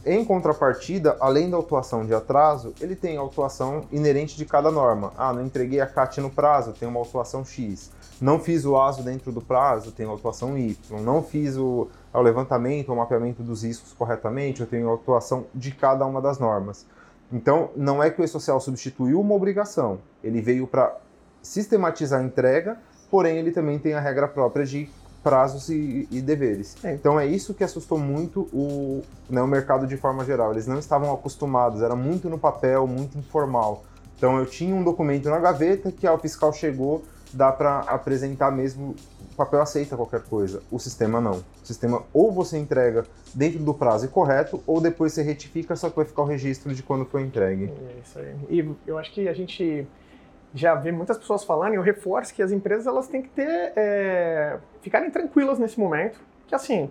Em 0.09 0.25
contrapartida, 0.25 1.17
além 1.19 1.51
da 1.51 1.57
autuação 1.57 2.07
de 2.07 2.15
atraso, 2.15 2.73
ele 2.81 2.95
tem 2.95 3.17
a 3.17 3.21
autuação 3.21 3.83
inerente 3.91 4.37
de 4.37 4.45
cada 4.45 4.71
norma. 4.71 5.13
Ah, 5.19 5.33
não 5.33 5.45
entreguei 5.45 5.81
a 5.81 5.87
CAT 5.87 6.21
no 6.21 6.31
prazo, 6.31 6.73
tem 6.73 6.89
uma 6.89 7.01
autuação 7.01 7.45
X. 7.45 7.91
Não 8.21 8.39
fiz 8.39 8.65
o 8.65 8.79
ASO 8.79 9.03
dentro 9.03 9.33
do 9.33 9.41
prazo, 9.41 9.91
tem 9.91 10.07
autuação 10.07 10.57
Y. 10.57 11.01
Não 11.03 11.25
fiz 11.25 11.57
o, 11.57 11.89
o 12.15 12.21
levantamento, 12.23 12.93
o 12.93 12.97
mapeamento 12.97 13.43
dos 13.43 13.65
riscos 13.65 13.93
corretamente, 13.95 14.61
eu 14.61 14.67
tenho 14.69 14.89
autuação 14.89 15.47
de 15.53 15.73
cada 15.73 16.07
uma 16.07 16.23
das 16.23 16.39
normas. 16.39 16.87
Então, 17.33 17.71
não 17.75 18.01
é 18.01 18.09
que 18.09 18.21
o 18.21 18.25
E-Social 18.25 18.61
substituiu 18.61 19.21
uma 19.21 19.35
obrigação, 19.35 19.99
ele 20.23 20.41
veio 20.41 20.69
para 20.69 20.97
sistematizar 21.43 22.21
a 22.21 22.25
entrega, 22.25 22.79
porém 23.11 23.39
ele 23.39 23.51
também 23.51 23.77
tem 23.77 23.95
a 23.95 24.01
regra 24.01 24.29
própria 24.29 24.65
de 24.65 24.89
prazos 25.27 25.69
e, 25.69 26.07
e 26.09 26.21
deveres. 26.21 26.77
É. 26.85 26.95
Então 26.95 27.19
é 27.19 27.27
isso 27.27 27.53
que 27.53 27.65
assustou 27.65 27.99
muito 27.99 28.43
o, 28.53 29.03
né, 29.29 29.43
o 29.43 29.47
mercado 29.49 29.85
de 29.85 29.97
forma 29.97 30.25
geral. 30.25 30.53
Eles 30.53 30.69
não 30.69 30.79
estavam 30.79 31.13
acostumados, 31.13 31.83
era 31.83 31.97
muito 31.97 32.31
no 32.31 32.39
papel, 32.39 32.87
muito 32.87 33.19
informal. 33.19 33.83
Então 34.17 34.39
eu 34.39 34.47
tinha 34.47 34.73
um 34.73 34.85
documento 34.85 35.29
na 35.29 35.41
gaveta 35.41 35.91
que 35.91 36.07
ao 36.07 36.17
fiscal 36.17 36.53
chegou, 36.53 37.03
dá 37.33 37.51
para 37.51 37.81
apresentar 37.81 38.53
mesmo, 38.53 38.95
o 39.33 39.37
papel 39.37 39.61
aceita 39.61 39.97
qualquer 39.97 40.23
coisa, 40.23 40.63
o 40.71 40.79
sistema 40.79 41.21
não. 41.21 41.43
O 41.61 41.67
sistema 41.67 42.05
ou 42.15 42.31
você 42.31 42.57
entrega 42.57 43.05
dentro 43.35 43.59
do 43.59 43.75
prazo 43.75 44.09
correto, 44.09 44.63
ou 44.65 44.81
depois 44.81 45.13
você 45.13 45.23
retifica, 45.23 45.75
só 45.75 45.91
que 45.91 45.97
vai 45.97 46.05
ficar 46.05 46.23
o 46.23 46.27
registro 46.27 46.73
de 46.73 46.85
quando 46.85 47.05
foi 47.05 47.23
entregue. 47.23 47.65
É 47.65 48.01
isso 48.01 48.19
aí. 48.21 48.37
E 48.49 48.77
eu 48.87 48.97
acho 48.97 49.13
que 49.13 49.27
a 49.27 49.35
gente 49.35 49.89
já 50.55 50.75
vê 50.75 50.91
muitas 50.91 51.19
pessoas 51.19 51.45
falando, 51.45 51.75
e 51.75 51.77
eu 51.77 51.83
reforço 51.83 52.35
que 52.35 52.43
as 52.43 52.51
empresas 52.51 52.87
elas 52.87 53.09
têm 53.09 53.23
que 53.23 53.29
ter, 53.29 53.73
é, 53.77 54.57
ficarem 54.81 55.11
tranquilas 55.11 55.59
nesse 55.59 55.79
momento, 55.79 56.19
que 56.47 56.55
assim, 56.55 56.91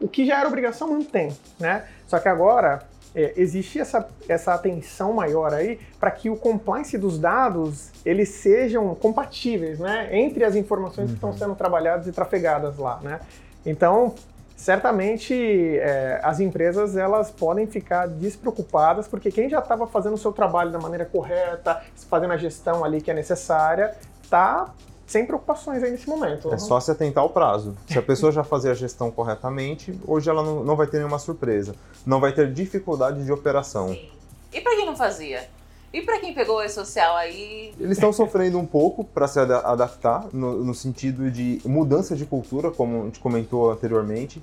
o 0.00 0.08
que 0.08 0.24
já 0.24 0.38
era 0.38 0.48
obrigação 0.48 0.88
mantém, 0.92 1.36
né? 1.58 1.84
Só 2.06 2.18
que 2.18 2.28
agora 2.28 2.82
é, 3.14 3.34
existe 3.36 3.78
essa, 3.78 4.08
essa 4.28 4.54
atenção 4.54 5.12
maior 5.12 5.52
aí 5.52 5.78
para 5.98 6.10
que 6.10 6.30
o 6.30 6.36
compliance 6.36 6.96
dos 6.96 7.18
dados 7.18 7.90
eles 8.04 8.28
sejam 8.28 8.94
compatíveis, 8.94 9.78
né? 9.78 10.08
Entre 10.12 10.44
as 10.44 10.54
informações 10.54 11.06
uhum. 11.06 11.08
que 11.08 11.14
estão 11.14 11.30
uhum. 11.30 11.38
sendo 11.38 11.54
trabalhadas 11.54 12.06
e 12.06 12.12
trafegadas 12.12 12.78
lá, 12.78 13.00
né? 13.02 13.20
Então, 13.64 14.14
certamente 14.60 15.34
é, 15.78 16.20
as 16.22 16.38
empresas 16.38 16.94
elas 16.94 17.30
podem 17.30 17.66
ficar 17.66 18.06
despreocupadas 18.06 19.08
porque 19.08 19.30
quem 19.30 19.48
já 19.48 19.58
estava 19.58 19.86
fazendo 19.86 20.14
o 20.14 20.18
seu 20.18 20.32
trabalho 20.32 20.70
da 20.70 20.78
maneira 20.78 21.06
correta, 21.06 21.82
fazendo 22.10 22.34
a 22.34 22.36
gestão 22.36 22.84
ali 22.84 23.00
que 23.00 23.10
é 23.10 23.14
necessária, 23.14 23.96
está 24.22 24.70
sem 25.06 25.24
preocupações 25.24 25.82
aí 25.82 25.90
nesse 25.90 26.06
momento. 26.06 26.52
É 26.52 26.58
só 26.58 26.78
se 26.78 26.90
atentar 26.90 27.24
ao 27.24 27.30
prazo. 27.30 27.74
Se 27.86 27.98
a 27.98 28.02
pessoa 28.02 28.30
já 28.30 28.44
fazia 28.44 28.72
a 28.72 28.74
gestão 28.74 29.10
corretamente, 29.10 29.98
hoje 30.06 30.28
ela 30.28 30.42
não, 30.42 30.62
não 30.62 30.76
vai 30.76 30.86
ter 30.86 30.98
nenhuma 30.98 31.18
surpresa. 31.18 31.74
Não 32.04 32.20
vai 32.20 32.32
ter 32.32 32.52
dificuldade 32.52 33.24
de 33.24 33.32
operação. 33.32 33.88
Sim. 33.88 34.10
E 34.52 34.60
para 34.60 34.76
quem 34.76 34.84
não 34.84 34.94
fazia? 34.94 35.48
E 35.92 36.02
para 36.02 36.20
quem 36.20 36.32
pegou 36.32 36.58
o 36.58 36.62
e-social 36.62 37.16
aí? 37.16 37.74
Eles 37.78 37.98
estão 37.98 38.12
sofrendo 38.12 38.58
um 38.58 38.66
pouco 38.66 39.02
para 39.02 39.26
se 39.26 39.40
ad 39.40 39.52
adaptar, 39.52 40.28
no, 40.32 40.64
no, 40.64 40.74
sentido 40.74 41.30
de 41.30 41.60
mudança 41.64 42.14
de 42.14 42.24
cultura, 42.24 42.70
como 42.70 43.02
a 43.02 43.04
gente 43.06 43.18
comentou 43.18 43.72
anteriormente. 43.72 44.40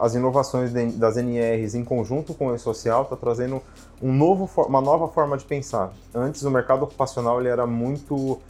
As 0.00 0.14
inovações 0.14 0.72
das 0.96 1.16
NRs 1.16 1.74
em 1.74 1.84
conjunto 1.84 2.34
com 2.34 2.48
o 2.48 2.54
e-social 2.54 3.02
está 3.02 3.16
trazendo 3.16 3.60
um 4.00 4.12
novo, 4.12 4.48
uma 4.66 4.80
nova 4.80 5.08
forma 5.08 5.36
de 5.36 5.44
pensar. 5.44 5.92
Antes, 6.14 6.42
o 6.42 6.50
mercado 6.50 6.84
ocupacional 6.84 7.40
ele 7.40 7.48
era 7.48 7.66
muito 7.66 8.40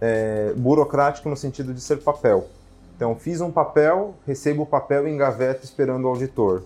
é, 0.00 0.52
burocrático 0.56 1.28
no 1.28 1.36
sentido 1.36 1.72
de 1.72 1.80
ser 1.80 1.98
papel. 1.98 2.46
Então, 2.96 3.16
fiz 3.16 3.40
um 3.40 3.50
papel, 3.50 4.14
recebo 4.26 4.62
o 4.64 4.66
papel 4.66 5.08
e 5.08 5.10
engaveto 5.10 5.64
esperando 5.64 6.04
o 6.04 6.08
auditor. 6.08 6.62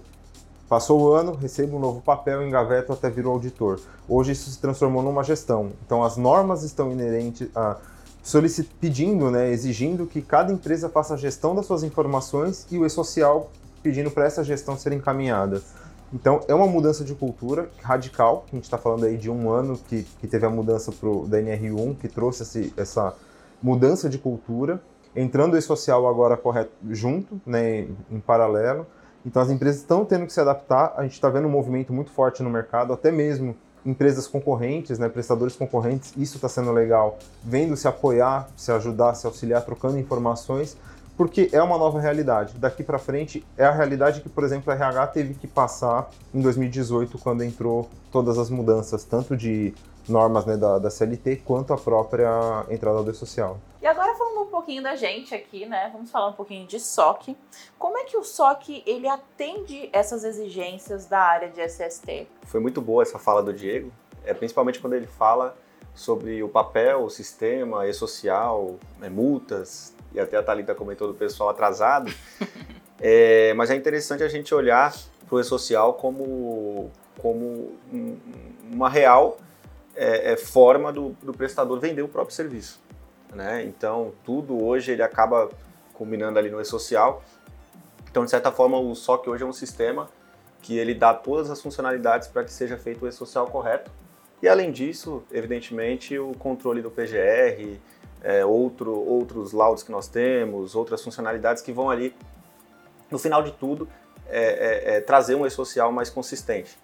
Passou 0.74 1.00
o 1.00 1.12
ano, 1.12 1.36
recebo 1.36 1.76
um 1.76 1.78
novo 1.78 2.00
papel, 2.00 2.44
engaveto 2.44 2.92
até 2.92 3.08
vir 3.08 3.24
o 3.28 3.30
auditor. 3.30 3.78
Hoje 4.08 4.32
isso 4.32 4.50
se 4.50 4.58
transformou 4.58 5.04
numa 5.04 5.22
gestão. 5.22 5.70
Então 5.86 6.02
as 6.02 6.16
normas 6.16 6.64
estão 6.64 6.90
inerentes 6.90 7.46
a 7.54 7.76
pedindo, 8.80 9.30
né, 9.30 9.50
exigindo 9.50 10.04
que 10.04 10.20
cada 10.20 10.52
empresa 10.52 10.88
faça 10.88 11.14
a 11.14 11.16
gestão 11.16 11.54
das 11.54 11.66
suas 11.66 11.84
informações 11.84 12.66
e 12.72 12.76
o 12.76 12.84
e-social 12.84 13.52
pedindo 13.84 14.10
para 14.10 14.24
essa 14.24 14.42
gestão 14.42 14.76
ser 14.76 14.92
encaminhada. 14.92 15.62
Então 16.12 16.40
é 16.48 16.54
uma 16.56 16.66
mudança 16.66 17.04
de 17.04 17.14
cultura 17.14 17.70
radical, 17.80 18.44
a 18.50 18.56
gente 18.56 18.64
está 18.64 18.76
falando 18.76 19.04
aí 19.04 19.16
de 19.16 19.30
um 19.30 19.48
ano 19.48 19.78
que, 19.78 20.02
que 20.20 20.26
teve 20.26 20.44
a 20.44 20.50
mudança 20.50 20.90
pro, 20.90 21.24
da 21.28 21.40
NR1, 21.40 21.98
que 21.98 22.08
trouxe 22.08 22.42
esse, 22.42 22.74
essa 22.76 23.14
mudança 23.62 24.08
de 24.08 24.18
cultura, 24.18 24.82
entrando 25.14 25.54
o 25.54 25.56
e-social 25.56 26.08
agora 26.08 26.36
correto 26.36 26.72
junto, 26.90 27.40
né, 27.46 27.86
em 28.10 28.18
paralelo, 28.18 28.84
Então 29.24 29.40
as 29.40 29.50
empresas 29.50 29.80
estão 29.80 30.04
tendo 30.04 30.26
que 30.26 30.32
se 30.32 30.40
adaptar, 30.40 30.94
a 30.96 31.02
gente 31.02 31.12
está 31.12 31.28
vendo 31.28 31.46
um 31.46 31.50
movimento 31.50 31.92
muito 31.92 32.10
forte 32.10 32.42
no 32.42 32.50
mercado, 32.50 32.92
até 32.92 33.10
mesmo 33.10 33.56
empresas 33.84 34.26
concorrentes, 34.26 34.98
né, 34.98 35.08
prestadores 35.08 35.56
concorrentes, 35.56 36.12
isso 36.16 36.36
está 36.36 36.48
sendo 36.48 36.72
legal, 36.72 37.18
vendo 37.42 37.76
se 37.76 37.86
apoiar, 37.86 38.48
se 38.56 38.72
ajudar, 38.72 39.14
se 39.14 39.26
auxiliar, 39.26 39.62
trocando 39.62 39.98
informações, 39.98 40.76
porque 41.16 41.48
é 41.52 41.62
uma 41.62 41.78
nova 41.78 42.00
realidade. 42.00 42.54
Daqui 42.58 42.82
para 42.82 42.98
frente 42.98 43.44
é 43.56 43.64
a 43.64 43.70
realidade 43.70 44.20
que, 44.20 44.28
por 44.28 44.42
exemplo, 44.42 44.72
a 44.72 44.74
RH 44.74 45.06
teve 45.08 45.34
que 45.34 45.46
passar 45.46 46.10
em 46.32 46.40
2018, 46.40 47.18
quando 47.18 47.44
entrou 47.44 47.88
todas 48.10 48.38
as 48.38 48.50
mudanças, 48.50 49.04
tanto 49.04 49.36
de 49.36 49.74
normas 50.08 50.44
né, 50.44 50.56
da, 50.56 50.78
da 50.78 50.90
CLT 50.90 51.42
quanto 51.44 51.72
a 51.72 51.76
própria 51.76 52.64
entrada 52.68 53.02
do 53.02 53.14
social. 53.14 53.58
E 53.80 53.86
agora 53.86 54.14
falando 54.14 54.42
um 54.42 54.46
pouquinho 54.46 54.82
da 54.82 54.96
gente 54.96 55.34
aqui, 55.34 55.66
né? 55.66 55.90
Vamos 55.92 56.10
falar 56.10 56.28
um 56.28 56.32
pouquinho 56.32 56.66
de 56.66 56.80
SOC. 56.80 57.36
Como 57.78 57.98
é 57.98 58.04
que 58.04 58.16
o 58.16 58.24
SOC 58.24 58.82
ele 58.86 59.06
atende 59.06 59.90
essas 59.92 60.24
exigências 60.24 61.06
da 61.06 61.20
área 61.20 61.50
de 61.50 61.60
SST? 61.60 62.26
Foi 62.44 62.60
muito 62.60 62.80
boa 62.80 63.02
essa 63.02 63.18
fala 63.18 63.42
do 63.42 63.52
Diego, 63.52 63.92
é 64.24 64.32
principalmente 64.32 64.80
quando 64.80 64.94
ele 64.94 65.06
fala 65.06 65.56
sobre 65.94 66.42
o 66.42 66.48
papel, 66.48 67.04
o 67.04 67.10
sistema 67.10 67.86
e-social, 67.86 68.76
né, 68.98 69.08
multas, 69.08 69.94
e 70.12 70.20
até 70.20 70.36
a 70.36 70.42
Thalita 70.42 70.74
comentou 70.74 71.08
do 71.08 71.14
pessoal 71.14 71.50
atrasado. 71.50 72.12
é, 73.00 73.52
mas 73.54 73.70
é 73.70 73.76
interessante 73.76 74.22
a 74.22 74.28
gente 74.28 74.54
olhar 74.54 74.94
para 75.26 75.36
o 75.36 75.40
e-social 75.40 75.94
como, 75.94 76.90
como 77.18 77.72
um, 77.92 78.18
uma 78.72 78.88
real 78.88 79.38
é, 79.96 80.32
é 80.32 80.36
forma 80.36 80.92
do, 80.92 81.10
do, 81.22 81.32
prestador 81.32 81.78
vender 81.80 82.02
o 82.02 82.08
próprio 82.08 82.34
serviço. 82.34 82.80
Né? 83.32 83.64
Então, 83.64 84.12
tudo 84.24 84.62
hoje 84.62 84.92
ele 84.92 85.02
acaba 85.02 85.48
combinando 85.92 86.38
ali 86.38 86.50
no 86.50 86.60
e-social. 86.60 87.22
Então, 88.10 88.24
de 88.24 88.30
certa 88.30 88.52
forma, 88.52 88.78
o 88.78 88.94
SOC 88.94 89.28
hoje 89.28 89.42
é 89.42 89.46
um 89.46 89.52
sistema 89.52 90.08
que 90.62 90.78
ele 90.78 90.94
dá 90.94 91.12
todas 91.12 91.50
as 91.50 91.60
funcionalidades 91.60 92.28
para 92.28 92.44
que 92.44 92.52
seja 92.52 92.76
feito 92.76 93.04
o 93.04 93.08
e-social 93.08 93.46
correto. 93.46 93.90
E, 94.42 94.48
além 94.48 94.70
disso, 94.70 95.22
evidentemente, 95.30 96.18
o 96.18 96.32
controle 96.34 96.80
do 96.80 96.90
PGR, 96.90 97.78
é, 98.22 98.44
outro, 98.44 98.92
outros 98.92 99.52
laudos 99.52 99.82
que 99.82 99.92
nós 99.92 100.08
temos, 100.08 100.74
outras 100.74 101.02
funcionalidades 101.02 101.62
que 101.62 101.72
vão 101.72 101.90
ali, 101.90 102.14
no 103.10 103.18
final 103.18 103.42
de 103.42 103.52
tudo, 103.52 103.88
é, 104.26 104.94
é, 104.94 104.96
é 104.96 105.00
trazer 105.00 105.34
um 105.34 105.46
e-social 105.46 105.92
mais 105.92 106.08
consistente. 106.08 106.78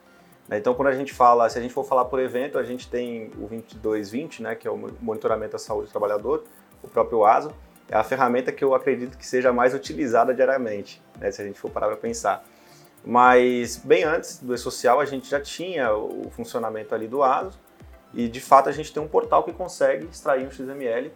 Né? 0.49 0.59
Então, 0.59 0.75
quando 0.75 0.89
a 0.89 0.95
gente 0.95 1.13
fala, 1.13 1.49
se 1.49 1.59
a 1.59 1.63
gente 1.63 1.73
for 1.73 1.85
falar 1.85 2.05
por 2.07 2.21
evento, 2.21 2.59
a 2.59 2.63
gente 2.63 2.89
tem 2.89 3.31
o 3.37 3.47
2220, 3.47 4.43
né, 4.43 4.55
que 4.55 4.67
é 4.67 4.71
o 4.71 4.77
monitoramento 5.01 5.53
da 5.53 5.59
saúde 5.59 5.89
do 5.89 5.91
trabalhador, 5.91 6.45
o 6.83 6.89
próprio 6.89 7.25
ASO, 7.25 7.53
é 7.89 7.97
a 7.97 8.05
ferramenta 8.05 8.53
que 8.53 8.63
eu 8.63 8.75
acredito 8.75 9.19
que 9.19 9.27
seja 9.27 9.53
mais 9.53 9.75
utilizada 9.75 10.33
diariamente, 10.33 11.03
né, 11.19 11.31
se 11.31 11.43
a 11.43 11.45
gente 11.45 11.59
for 11.59 11.71
parar 11.71 11.89
para 11.89 11.97
pensar. 11.97 12.45
Mas 13.05 13.77
bem 13.79 14.05
antes 14.05 14.39
do 14.41 14.55
e-social, 14.55 15.01
a 15.01 15.05
gente 15.05 15.29
já 15.29 15.41
tinha 15.41 15.95
o 15.95 16.31
funcionamento 16.31 16.95
ali 16.95 17.09
do 17.09 17.23
ASO, 17.23 17.59
e 18.13 18.29
de 18.29 18.41
fato 18.41 18.69
a 18.69 18.73
gente 18.73 18.93
tem 18.93 19.03
um 19.03 19.09
portal 19.09 19.43
que 19.45 19.53
consegue 19.53 20.07
extrair 20.07 20.47
um 20.47 20.51
XML 20.51 21.13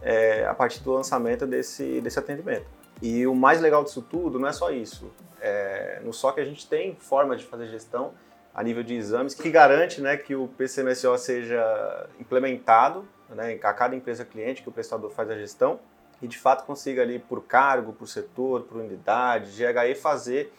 é, 0.00 0.46
a 0.46 0.54
partir 0.54 0.82
do 0.82 0.92
lançamento 0.92 1.46
desse, 1.46 2.00
desse 2.00 2.18
atendimento. 2.18 2.66
E 3.00 3.26
o 3.26 3.34
mais 3.34 3.60
legal 3.60 3.84
disso 3.84 4.02
tudo 4.02 4.38
não 4.38 4.48
é 4.48 4.52
só 4.52 4.70
isso. 4.70 5.12
É, 5.40 6.00
no 6.02 6.12
SOC 6.12 6.40
a 6.40 6.44
gente 6.44 6.66
tem 6.68 6.96
formas 6.96 7.40
de 7.40 7.46
fazer 7.46 7.68
gestão 7.68 8.12
a 8.58 8.62
nível 8.64 8.82
de 8.82 8.92
exames, 8.92 9.34
que 9.34 9.48
garante 9.52 10.00
né, 10.00 10.16
que 10.16 10.34
o 10.34 10.48
PCMSO 10.48 11.16
seja 11.16 12.08
implementado 12.18 13.06
né, 13.28 13.56
a 13.62 13.72
cada 13.72 13.94
empresa 13.94 14.24
cliente 14.24 14.62
que 14.64 14.68
o 14.68 14.72
prestador 14.72 15.12
faz 15.12 15.30
a 15.30 15.36
gestão 15.36 15.78
e 16.20 16.26
de 16.26 16.36
fato 16.36 16.66
consiga 16.66 17.02
ali 17.02 17.20
por 17.20 17.44
cargo, 17.44 17.92
por 17.92 18.08
setor, 18.08 18.62
por 18.62 18.78
unidade, 18.78 19.52
GHE 19.52 19.94
fazer 19.94 20.52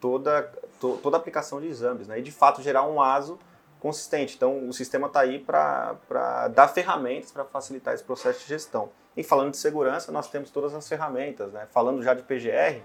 toda, 0.00 0.42
to, 0.78 1.00
toda 1.02 1.16
a 1.16 1.18
aplicação 1.18 1.60
de 1.60 1.66
exames 1.66 2.06
né, 2.06 2.20
e 2.20 2.22
de 2.22 2.30
fato 2.30 2.62
gerar 2.62 2.86
um 2.86 3.02
ASO 3.02 3.36
consistente. 3.80 4.36
Então 4.36 4.68
o 4.68 4.72
sistema 4.72 5.08
está 5.08 5.18
aí 5.18 5.40
para 5.40 6.46
dar 6.54 6.68
ferramentas 6.68 7.32
para 7.32 7.44
facilitar 7.44 7.94
esse 7.94 8.04
processo 8.04 8.42
de 8.42 8.46
gestão. 8.46 8.90
E 9.16 9.24
falando 9.24 9.50
de 9.50 9.56
segurança, 9.56 10.12
nós 10.12 10.30
temos 10.30 10.52
todas 10.52 10.72
as 10.72 10.88
ferramentas. 10.88 11.52
Né? 11.52 11.66
Falando 11.72 12.00
já 12.00 12.14
de 12.14 12.22
PGR, 12.22 12.80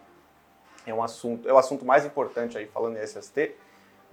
é 0.88 0.92
um 0.92 1.04
assunto, 1.04 1.48
é 1.48 1.54
o 1.54 1.58
assunto 1.60 1.86
mais 1.86 2.04
importante 2.04 2.58
aí 2.58 2.66
falando 2.66 2.98
em 2.98 3.04
SST, 3.04 3.54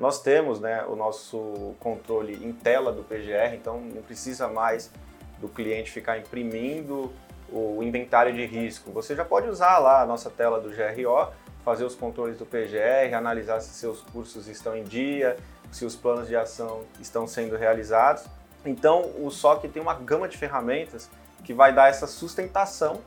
nós 0.02 0.21
temos 0.21 0.59
né, 0.59 0.85
o 0.88 0.97
nosso 0.97 1.76
controle 1.78 2.35
em 2.44 2.52
tela 2.52 2.90
do 2.90 3.04
PGR, 3.04 3.54
então 3.54 3.80
não 3.80 4.02
precisa 4.02 4.49
mais 4.49 4.90
do 5.38 5.47
cliente 5.47 5.92
ficar 5.92 6.18
imprimindo 6.18 7.12
o 7.49 7.80
inventário 7.85 8.35
de 8.35 8.44
risco. 8.44 8.90
Você 8.90 9.14
já 9.14 9.25
pode 9.25 9.49
usar 9.49 9.78
lá 9.78 10.02
a 10.02 10.04
nossa 10.06 10.28
tela 10.28 10.61
do 10.61 10.71
GRO, 10.71 11.32
fazer 11.64 11.85
os 11.85 11.94
controles 11.94 12.37
do 12.37 12.44
PGR, 12.44 13.14
analisar 13.16 13.61
se 13.61 13.68
seus 13.75 14.00
cursos 14.00 14.49
estão 14.49 14.76
em 14.76 14.82
dia, 14.82 15.37
se 15.71 15.85
os 15.85 15.94
planos 15.94 16.26
de 16.26 16.35
ação 16.35 16.82
estão 17.00 17.28
sendo 17.28 17.56
realizados. 17.56 18.25
Então, 18.66 19.09
o 19.21 19.30
SOC 19.30 19.68
tem 19.68 19.80
uma 19.80 19.94
gama 19.94 20.26
de 20.26 20.37
ferramentas 20.37 21.09
que 21.44 21.54
vai 21.54 21.73
dar 21.73 21.88
essa 21.88 22.09
sustentação 22.09 23.00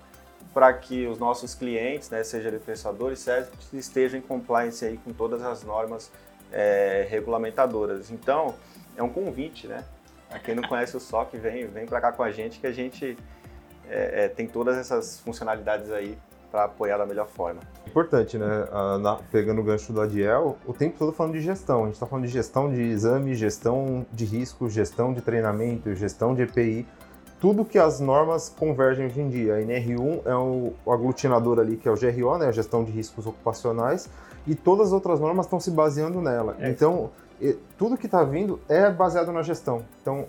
para 0.54 0.72
que 0.72 1.06
os 1.08 1.20
nossos 1.20 1.54
clientes, 1.54 2.10
né, 2.10 2.24
seja 2.24 2.50
prestadores, 2.64 3.28
estejam 3.74 4.18
em 4.18 4.22
compliance 4.22 4.86
aí 4.86 4.98
com 4.98 5.12
todas 5.12 5.42
as 5.44 5.62
normas 5.62 6.10
é, 6.56 7.06
regulamentadoras. 7.10 8.10
Então, 8.10 8.56
é 8.96 9.04
um 9.04 9.10
convite, 9.10 9.68
né? 9.68 9.84
A 10.32 10.40
quem 10.40 10.56
não 10.56 10.64
conhece 10.64 10.96
o 10.96 11.00
SOC, 11.00 11.38
vem, 11.38 11.68
vem 11.68 11.86
para 11.86 12.00
cá 12.00 12.12
com 12.14 12.24
a 12.24 12.32
gente 12.32 12.60
que 12.60 12.66
a 12.66 12.72
gente 12.72 13.18
é, 13.90 14.24
é, 14.24 14.28
tem 14.30 14.48
todas 14.48 14.78
essas 14.78 15.20
funcionalidades 15.20 15.92
aí 15.92 16.18
para 16.50 16.64
apoiar 16.64 16.98
da 16.98 17.06
melhor 17.06 17.28
forma. 17.28 17.60
Importante, 17.86 18.38
né? 18.38 18.68
Ah, 18.72 18.98
na, 18.98 19.16
pegando 19.30 19.60
o 19.60 19.64
gancho 19.64 19.92
do 19.92 20.00
Adiel, 20.00 20.58
o 20.66 20.74
tempo 20.74 20.98
todo 20.98 21.12
falando 21.12 21.34
de 21.34 21.42
gestão. 21.42 21.84
A 21.84 21.86
gente 21.88 21.96
está 21.96 22.06
falando 22.06 22.26
de 22.26 22.32
gestão 22.32 22.74
de 22.74 22.82
exame, 22.82 23.36
gestão 23.36 24.06
de 24.12 24.24
risco, 24.24 24.70
gestão 24.70 25.14
de 25.14 25.22
treinamento, 25.22 25.94
gestão 25.94 26.34
de 26.34 26.44
EPI. 26.44 26.88
Tudo 27.40 27.66
que 27.66 27.78
as 27.78 28.00
normas 28.00 28.50
convergem 28.50 29.06
hoje 29.06 29.22
em 29.22 29.30
dia. 29.30 29.56
A 29.56 29.62
NR1 29.62 30.22
é 30.26 30.36
o, 30.36 30.74
aglutinador 30.92 31.60
ali, 31.60 31.78
que 31.78 31.88
é 31.88 31.92
o 31.92 31.96
GRO, 31.96 32.38
né? 32.38 32.48
A 32.48 32.52
gestão 32.52 32.84
de 32.84 32.92
riscos 32.92 33.28
ocupacionais 33.28 34.10
e 34.48 34.56
todas 34.56 34.88
as 34.88 34.94
outras 34.94 35.20
normas 35.20 35.46
estão 35.46 35.60
se 35.60 35.72
baseando 35.72 36.22
nela. 36.22 36.56
É. 36.60 36.70
Então, 36.70 37.10
tudo 37.78 37.98
que 37.98 38.06
está 38.06 38.24
vindo 38.24 38.60
é 38.70 38.90
baseado 38.90 39.32
na 39.32 39.42
gestão. 39.42 39.84
Então, 40.02 40.26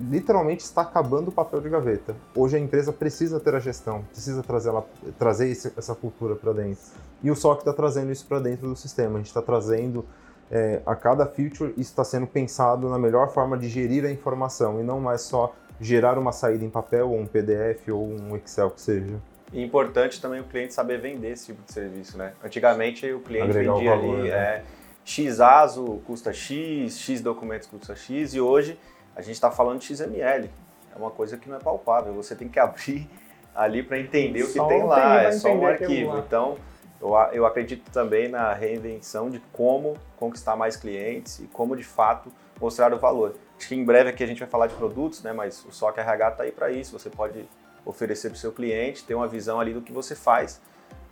literalmente 0.00 0.62
está 0.62 0.82
acabando 0.82 1.28
o 1.28 1.32
papel 1.32 1.60
de 1.60 1.68
gaveta. 1.68 2.14
Hoje 2.36 2.56
a 2.56 2.60
empresa 2.60 2.92
precisa 2.92 3.40
ter 3.40 3.54
a 3.54 3.60
gestão, 3.60 4.02
precisa 4.10 4.42
trazer, 4.42 4.68
ela, 4.68 4.84
trazer 5.18 5.48
esse, 5.48 5.72
essa 5.76 5.94
cultura 5.94 6.34
para 6.34 6.52
dentro. 6.52 6.82
E 7.22 7.30
o 7.30 7.36
SOC 7.36 7.60
está 7.60 7.72
trazendo 7.72 8.12
isso 8.12 8.26
para 8.26 8.40
dentro 8.40 8.68
do 8.68 8.76
sistema. 8.76 9.14
A 9.14 9.18
gente 9.18 9.28
está 9.28 9.40
trazendo 9.40 10.04
é, 10.50 10.82
a 10.84 10.94
cada 10.94 11.24
feature, 11.24 11.70
isso 11.70 11.90
está 11.90 12.04
sendo 12.04 12.26
pensado 12.26 12.88
na 12.90 12.98
melhor 12.98 13.32
forma 13.32 13.56
de 13.56 13.68
gerir 13.68 14.04
a 14.04 14.10
informação 14.10 14.78
e 14.80 14.82
não 14.82 15.00
mais 15.00 15.22
só 15.22 15.54
gerar 15.82 16.18
uma 16.18 16.32
saída 16.32 16.64
em 16.64 16.70
papel 16.70 17.10
ou 17.10 17.18
um 17.18 17.26
PDF 17.26 17.88
ou 17.88 18.06
um 18.06 18.36
Excel 18.36 18.70
que 18.70 18.80
seja. 18.80 19.20
E 19.52 19.62
importante 19.62 20.20
também 20.20 20.40
o 20.40 20.44
cliente 20.44 20.72
saber 20.72 20.98
vender 20.98 21.32
esse 21.32 21.46
tipo 21.46 21.62
de 21.62 21.72
serviço, 21.72 22.16
né? 22.16 22.32
Antigamente 22.42 23.10
o 23.12 23.20
cliente 23.20 23.50
Agregar 23.50 23.74
vendia 23.74 23.94
o 23.94 23.98
valor, 23.98 24.20
ali 24.20 24.30
né? 24.30 24.36
é, 24.36 24.64
X 25.04 25.40
ASO 25.40 26.00
custa 26.06 26.32
X, 26.32 26.98
X 26.98 27.20
documentos 27.20 27.68
custa 27.68 27.94
X 27.94 28.32
e 28.34 28.40
hoje 28.40 28.78
a 29.14 29.20
gente 29.20 29.34
está 29.34 29.50
falando 29.50 29.80
de 29.80 29.86
XML. 29.86 30.48
É 30.94 30.98
uma 30.98 31.10
coisa 31.10 31.36
que 31.36 31.48
não 31.48 31.56
é 31.56 31.60
palpável. 31.60 32.14
Você 32.14 32.34
tem 32.34 32.48
que 32.48 32.58
abrir 32.58 33.08
ali 33.54 33.82
para 33.82 33.98
entender 33.98 34.44
só 34.44 34.64
o 34.64 34.68
que 34.68 34.74
tem 34.74 34.84
lá. 34.84 35.22
É 35.22 35.32
só 35.32 35.52
um 35.52 35.66
arquivo. 35.66 36.18
Então 36.18 36.56
eu, 37.00 37.14
eu 37.32 37.44
acredito 37.44 37.90
também 37.90 38.28
na 38.28 38.54
reinvenção 38.54 39.28
de 39.28 39.40
como 39.52 39.96
conquistar 40.16 40.56
mais 40.56 40.76
clientes 40.76 41.40
e 41.40 41.46
como 41.48 41.76
de 41.76 41.84
fato 41.84 42.32
mostrar 42.60 42.94
o 42.94 42.98
valor. 42.98 43.34
Acho 43.62 43.68
que 43.68 43.76
em 43.76 43.84
breve 43.84 44.10
aqui 44.10 44.24
a 44.24 44.26
gente 44.26 44.40
vai 44.40 44.48
falar 44.48 44.66
de 44.66 44.74
produtos, 44.74 45.22
né? 45.22 45.32
Mas 45.32 45.64
o 45.64 45.70
SOC 45.70 45.96
RH 45.98 46.28
está 46.30 46.42
aí 46.42 46.50
para 46.50 46.72
isso. 46.72 46.98
Você 46.98 47.08
pode 47.08 47.48
oferecer 47.86 48.28
para 48.28 48.34
o 48.34 48.38
seu 48.38 48.50
cliente, 48.50 49.04
ter 49.04 49.14
uma 49.14 49.28
visão 49.28 49.60
ali 49.60 49.72
do 49.72 49.80
que 49.80 49.92
você 49.92 50.16
faz 50.16 50.60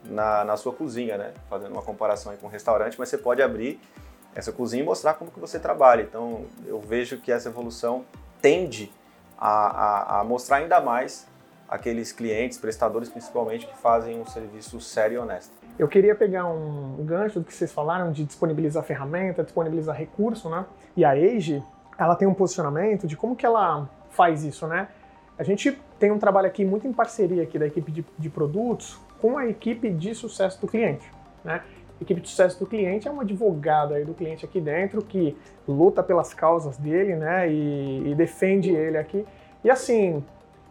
na, 0.04 0.45
na 0.45 0.57
sua 0.57 0.73
cozinha, 0.73 1.16
né? 1.16 1.33
Fazendo 1.49 1.71
uma 1.71 1.83
comparação 1.83 2.37
com 2.38 2.49
um 2.49 2.50
restaurante, 2.50 2.99
mas 2.99 3.09
você 3.09 3.16
pode 3.16 3.40
abrir 3.40 3.80
essa 4.35 4.50
cozinha 4.50 4.83
e 4.83 4.85
mostrar 4.85 5.14
como 5.14 5.30
que 5.30 5.38
você 5.38 5.61
trabalha. 5.61 6.02
Então, 6.02 6.45
eu 6.66 6.80
vejo 6.80 7.19
que 7.19 7.30
essa 7.30 7.49
evolução 7.49 8.04
tende 8.42 8.90
a, 9.38 10.16
a, 10.16 10.21
a 10.21 10.25
mostrar 10.25 10.57
ainda 10.57 10.80
mais 10.80 11.28
aqueles 11.69 12.11
clientes, 12.11 12.59
prestadores 12.59 13.09
principalmente, 13.09 13.64
que 13.64 13.78
fazem 13.78 14.21
um 14.21 14.26
serviço 14.26 14.80
sério 14.80 15.14
e 15.14 15.19
honesto. 15.19 15.52
Eu 15.78 15.87
queria 15.87 16.16
pegar 16.16 16.47
um 16.47 16.97
gancho 17.04 17.38
do 17.38 17.47
que 17.47 17.54
vocês 17.54 17.71
falaram 17.71 18.11
de 18.11 18.25
disponibilizar 18.25 18.83
ferramenta, 18.83 19.45
disponibilizar 19.45 19.97
recurso, 19.97 20.50
né? 20.50 20.66
E 20.97 21.04
a 21.04 21.11
Age, 21.11 21.62
ela 22.04 22.16
tem 22.16 22.26
um 22.26 22.35
posicionamento 22.35 23.07
de 23.07 23.16
como 23.16 23.37
que 23.37 23.45
ela 23.45 23.88
faz 24.11 24.42
isso, 24.45 24.66
né? 24.66 24.88
A 25.38 25.42
gente 25.42 25.78
tem 25.99 26.11
um 26.11 26.19
trabalho 26.19 26.47
aqui 26.47 26.64
muito 26.64 26.87
em 26.87 26.92
parceria 26.92 27.42
aqui 27.42 27.59
da 27.59 27.66
equipe 27.66 27.92
de, 27.92 28.04
de 28.19 28.30
produtos 28.30 28.99
com 29.21 29.37
a 29.38 29.47
equipe 29.47 29.90
de 29.90 30.14
sucesso 30.14 30.61
do 30.61 30.66
cliente, 30.66 31.11
né? 31.45 31.62
Equipe 32.00 32.21
de 32.23 32.28
sucesso 32.28 32.59
do 32.59 32.66
cliente 32.66 33.07
é 33.07 33.11
uma 33.11 33.23
advogada 33.23 33.95
aí 33.95 34.04
do 34.04 34.14
cliente 34.14 34.45
aqui 34.45 34.59
dentro 34.59 35.02
que 35.02 35.37
luta 35.69 36.02
pelas 36.02 36.33
causas 36.33 36.78
dele, 36.78 37.14
né? 37.14 37.52
E, 37.52 38.11
e 38.11 38.14
defende 38.14 38.71
ele 38.71 38.97
aqui. 38.97 39.26
E 39.62 39.71
assim, 39.71 40.25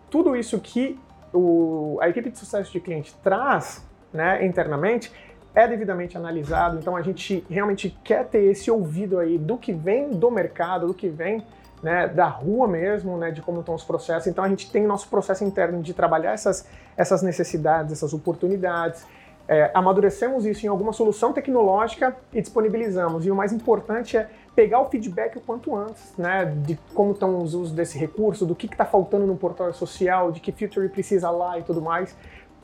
tudo 0.09 0.35
isso 0.35 0.59
que 0.59 0.99
o, 1.31 1.99
a 2.01 2.09
equipe 2.09 2.31
de 2.31 2.39
sucesso 2.39 2.71
de 2.71 2.79
cliente 2.79 3.15
traz, 3.23 3.87
né, 4.11 4.43
internamente, 4.43 5.11
é 5.53 5.67
devidamente 5.67 6.17
analisado, 6.17 6.77
então 6.77 6.95
a 6.95 7.01
gente 7.01 7.45
realmente 7.49 7.97
quer 8.03 8.25
ter 8.25 8.43
esse 8.43 8.69
ouvido 8.69 9.19
aí 9.19 9.37
do 9.37 9.57
que 9.57 9.73
vem 9.73 10.11
do 10.11 10.29
mercado, 10.29 10.87
do 10.87 10.93
que 10.93 11.09
vem 11.09 11.43
né, 11.81 12.07
da 12.07 12.27
rua 12.27 12.67
mesmo, 12.67 13.17
né, 13.17 13.31
de 13.31 13.41
como 13.41 13.61
estão 13.61 13.73
os 13.73 13.83
processos. 13.83 14.27
Então 14.27 14.43
a 14.43 14.49
gente 14.49 14.71
tem 14.71 14.85
nosso 14.85 15.09
processo 15.09 15.43
interno 15.43 15.81
de 15.81 15.93
trabalhar 15.93 16.33
essas, 16.33 16.67
essas 16.95 17.21
necessidades, 17.21 17.93
essas 17.93 18.13
oportunidades, 18.13 19.05
é, 19.47 19.71
amadurecemos 19.73 20.45
isso 20.45 20.63
em 20.65 20.69
alguma 20.69 20.93
solução 20.93 21.33
tecnológica 21.33 22.15
e 22.31 22.39
disponibilizamos. 22.39 23.25
E 23.25 23.31
o 23.31 23.35
mais 23.35 23.51
importante 23.51 24.15
é 24.15 24.29
pegar 24.55 24.79
o 24.79 24.89
feedback 24.89 25.37
o 25.37 25.41
quanto 25.41 25.75
antes, 25.75 26.13
né, 26.17 26.45
de 26.45 26.77
como 26.93 27.13
estão 27.13 27.41
os 27.41 27.55
usos 27.55 27.71
desse 27.71 27.97
recurso, 27.97 28.45
do 28.45 28.53
que 28.53 28.67
está 28.67 28.85
faltando 28.85 29.25
no 29.25 29.35
portal 29.35 29.73
social, 29.73 30.31
de 30.31 30.39
que 30.39 30.51
feature 30.51 30.87
precisa 30.89 31.31
lá 31.31 31.57
e 31.57 31.63
tudo 31.63 31.81
mais. 31.81 32.15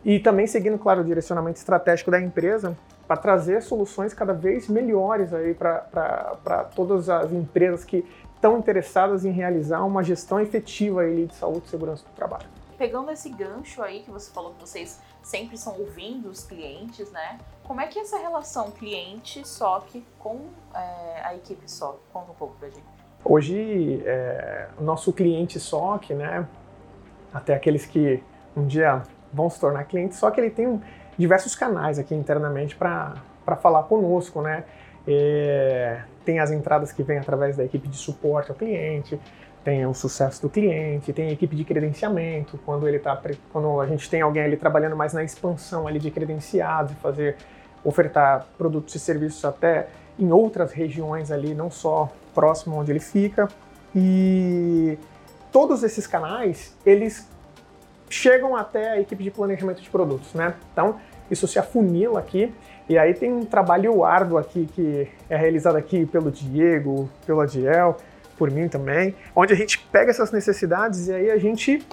E 0.06 0.20
também 0.20 0.46
seguindo, 0.46 0.78
claro, 0.78 1.02
o 1.02 1.04
direcionamento 1.04 1.58
estratégico 1.58 2.12
da 2.12 2.22
empresa 2.22 2.78
para 3.08 3.18
trazer 3.18 3.64
soluções 3.64 4.14
cada 4.14 4.34
vez 4.34 4.68
melhores 4.68 5.34
aí 5.34 5.56
para 5.56 6.70
todas 6.76 7.10
as 7.10 7.32
empresas 7.32 7.84
que 7.84 8.06
estão 8.36 8.60
interessadas 8.60 9.26
em 9.26 9.32
realizar 9.32 9.84
uma 9.84 10.04
gestão 10.04 10.40
efetiva 10.40 11.02
aí 11.02 11.26
de 11.26 11.34
saúde 11.34 11.66
e 11.66 11.70
segurança 11.70 12.06
do 12.06 12.12
trabalho. 12.16 12.46
Pegando 12.78 13.10
esse 13.10 13.30
gancho 13.30 13.82
aí 13.82 14.02
que 14.02 14.12
você 14.12 14.32
falou 14.32 14.54
que 14.54 14.62
vocês 14.62 15.02
sempre 15.24 15.56
estão 15.56 15.76
ouvindo 15.80 16.30
os 16.30 16.44
clientes, 16.44 17.12
né? 17.12 17.40
Como 17.64 17.82
é 17.82 17.88
que 17.88 17.98
é 17.98 18.04
essa 18.04 18.18
relação 18.18 18.70
cliente-SOC 18.70 20.06
com 20.20 20.50
é, 20.76 21.22
a 21.24 21.36
equipe 21.36 21.72
SOC? 21.72 21.98
Conta 22.14 22.32
um 22.32 22.36
pouco 22.36 22.56
pra 22.60 22.70
gente. 22.70 22.84
Hoje, 23.24 24.04
é, 24.06 24.68
nosso 24.80 25.12
cliente 25.12 25.60
SOC, 25.60 26.14
né? 26.14 26.48
Até 27.34 27.56
aqueles 27.56 27.86
que 27.88 28.22
um 28.56 28.68
dia 28.68 29.02
vão 29.36 29.50
se 29.50 29.60
tornar 29.60 29.84
clientes, 29.84 30.18
só 30.18 30.32
que 30.32 30.40
ele 30.40 30.50
tem 30.50 30.82
diversos 31.18 31.56
canais 31.56 32.00
aqui 32.00 32.16
internamente 32.16 32.76
para 32.76 33.16
falar 33.62 33.84
conosco, 33.84 34.42
né? 34.42 34.64
Tem 36.24 36.40
as 36.40 36.52
entradas 36.52 36.92
que 36.92 37.04
vêm 37.04 37.20
através 37.20 37.58
da 37.58 37.64
equipe 37.64 37.88
de 37.88 37.98
suporte 37.98 38.50
ao 38.50 38.58
cliente, 38.58 39.20
tem 39.64 39.86
o 39.86 39.94
sucesso 39.94 40.42
do 40.42 40.50
cliente, 40.50 41.12
tem 41.12 41.30
a 41.30 41.32
equipe 41.32 41.56
de 41.56 41.64
credenciamento, 41.64 42.60
quando 42.66 42.88
ele 42.88 43.00
tá, 43.00 43.20
quando 43.52 43.82
a 43.82 43.88
gente 43.88 44.10
tem 44.10 44.22
alguém 44.22 44.44
ali 44.44 44.58
trabalhando 44.58 44.96
mais 44.96 45.12
na 45.14 45.24
expansão 45.24 45.88
ali 45.88 46.00
de 46.00 46.12
credenciados 46.12 46.92
e 46.92 46.96
fazer 46.96 47.36
ofertar 47.84 48.48
produtos 48.58 48.96
e 48.96 49.00
serviços 49.00 49.44
até 49.44 49.88
em 50.18 50.32
outras 50.32 50.72
regiões 50.72 51.32
ali, 51.32 51.54
não 51.54 51.70
só 51.70 52.10
próximo 52.34 52.78
onde 52.78 52.92
ele 52.92 53.00
fica. 53.00 53.48
E 53.96 54.98
todos 55.52 55.84
esses 55.84 56.06
canais, 56.06 56.76
eles 56.86 57.28
chegam 58.10 58.56
até 58.56 58.92
a 58.92 59.00
equipe 59.00 59.24
de 59.24 59.32
planejamento 59.32 59.82
de 59.82 59.90
produtos, 59.90 60.34
né? 60.34 60.56
Então, 60.72 61.00
isso 61.30 61.48
se 61.48 61.58
afunila 61.58 62.20
aqui. 62.20 62.54
E 62.88 62.98
aí 62.98 63.14
tem 63.14 63.34
um 63.34 63.46
trabalho 63.46 64.04
árduo 64.04 64.38
aqui 64.38 64.68
que 64.74 65.08
é 65.30 65.36
realizado 65.36 65.76
aqui 65.76 66.06
pelo 66.06 66.32
Diego, 66.32 67.10
pelo 67.26 67.42
Adiel, 67.42 67.98
por 68.38 68.52
mim 68.52 68.68
também, 68.68 69.16
onde 69.36 69.54
a 69.54 69.56
gente 69.56 69.80
pega 69.92 70.12
essas 70.12 70.32
necessidades 70.32 71.08
e 71.08 71.14
aí 71.14 71.32
a 71.32 71.38
gente 71.38 71.86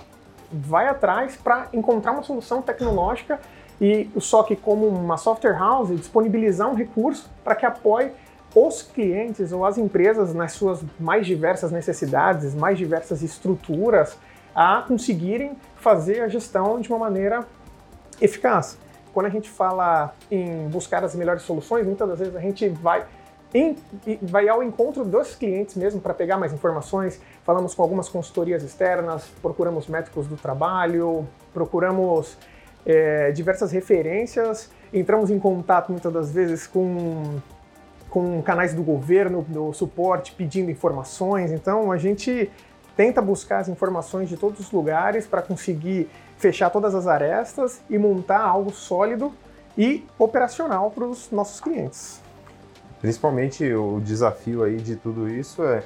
vai 0.52 0.86
atrás 0.86 1.36
para 1.36 1.68
encontrar 1.72 2.12
uma 2.12 2.22
solução 2.22 2.60
tecnológica 2.60 3.40
e 3.80 4.10
o 4.14 4.20
SOC 4.20 4.56
como 4.56 4.86
uma 4.86 5.16
software 5.16 5.56
house 5.56 5.88
disponibilizar 5.88 6.68
um 6.68 6.74
recurso 6.74 7.30
para 7.42 7.54
que 7.54 7.64
apoie 7.64 8.10
os 8.54 8.82
clientes 8.82 9.50
ou 9.50 9.64
as 9.64 9.78
empresas 9.78 10.34
nas 10.34 10.52
suas 10.52 10.80
mais 11.00 11.26
diversas 11.26 11.72
necessidades, 11.72 12.54
mais 12.54 12.76
diversas 12.76 13.22
estruturas, 13.22 14.18
a 14.54 14.84
conseguirem 14.86 15.56
fazer 15.76 16.20
a 16.20 16.28
gestão 16.28 16.80
de 16.80 16.88
uma 16.88 16.98
maneira 16.98 17.46
eficaz. 18.20 18.78
Quando 19.12 19.26
a 19.26 19.30
gente 19.30 19.50
fala 19.50 20.14
em 20.30 20.68
buscar 20.68 21.04
as 21.04 21.14
melhores 21.14 21.42
soluções, 21.42 21.86
muitas 21.86 22.08
das 22.08 22.18
vezes 22.18 22.36
a 22.36 22.40
gente 22.40 22.68
vai 22.68 23.04
em, 23.54 23.76
vai 24.22 24.48
ao 24.48 24.62
encontro 24.62 25.04
dos 25.04 25.34
clientes 25.34 25.76
mesmo 25.76 26.00
para 26.00 26.14
pegar 26.14 26.38
mais 26.38 26.52
informações. 26.52 27.20
Falamos 27.44 27.74
com 27.74 27.82
algumas 27.82 28.08
consultorias 28.08 28.62
externas, 28.62 29.26
procuramos 29.42 29.86
médicos 29.86 30.26
do 30.26 30.36
trabalho, 30.36 31.26
procuramos 31.52 32.38
é, 32.86 33.30
diversas 33.32 33.70
referências, 33.70 34.70
entramos 34.92 35.30
em 35.30 35.38
contato 35.38 35.90
muitas 35.90 36.12
das 36.12 36.32
vezes 36.32 36.66
com, 36.66 37.40
com 38.08 38.40
canais 38.42 38.72
do 38.72 38.82
governo, 38.82 39.44
do 39.46 39.72
suporte, 39.74 40.32
pedindo 40.32 40.70
informações. 40.70 41.52
Então 41.52 41.92
a 41.92 41.98
gente 41.98 42.50
tenta 42.96 43.20
buscar 43.22 43.58
as 43.58 43.68
informações 43.68 44.28
de 44.28 44.36
todos 44.36 44.60
os 44.60 44.70
lugares 44.70 45.26
para 45.26 45.42
conseguir 45.42 46.08
fechar 46.36 46.70
todas 46.70 46.94
as 46.94 47.06
arestas 47.06 47.80
e 47.88 47.96
montar 47.98 48.40
algo 48.40 48.72
sólido 48.72 49.32
e 49.76 50.04
operacional 50.18 50.90
para 50.90 51.04
os 51.04 51.30
nossos 51.30 51.60
clientes. 51.60 52.20
Principalmente 53.00 53.72
o 53.72 54.00
desafio 54.00 54.62
aí 54.62 54.76
de 54.76 54.96
tudo 54.96 55.28
isso 55.28 55.62
é 55.64 55.82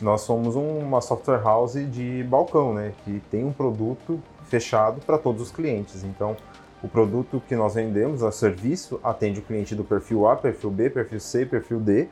nós 0.00 0.22
somos 0.22 0.56
uma 0.56 1.00
software 1.00 1.42
house 1.42 1.74
de 1.74 2.24
balcão, 2.24 2.74
né, 2.74 2.92
que 3.04 3.22
tem 3.30 3.44
um 3.44 3.52
produto 3.52 4.20
fechado 4.44 5.00
para 5.00 5.16
todos 5.18 5.40
os 5.40 5.50
clientes. 5.52 6.02
Então, 6.02 6.36
o 6.82 6.88
produto 6.88 7.42
que 7.48 7.54
nós 7.54 7.74
vendemos, 7.74 8.22
o 8.22 8.30
serviço, 8.30 9.00
atende 9.02 9.40
o 9.40 9.42
cliente 9.42 9.74
do 9.74 9.84
perfil 9.84 10.26
A, 10.26 10.36
perfil 10.36 10.70
B, 10.70 10.90
perfil 10.90 11.20
C, 11.20 11.46
perfil 11.46 11.80
D, 11.80 12.08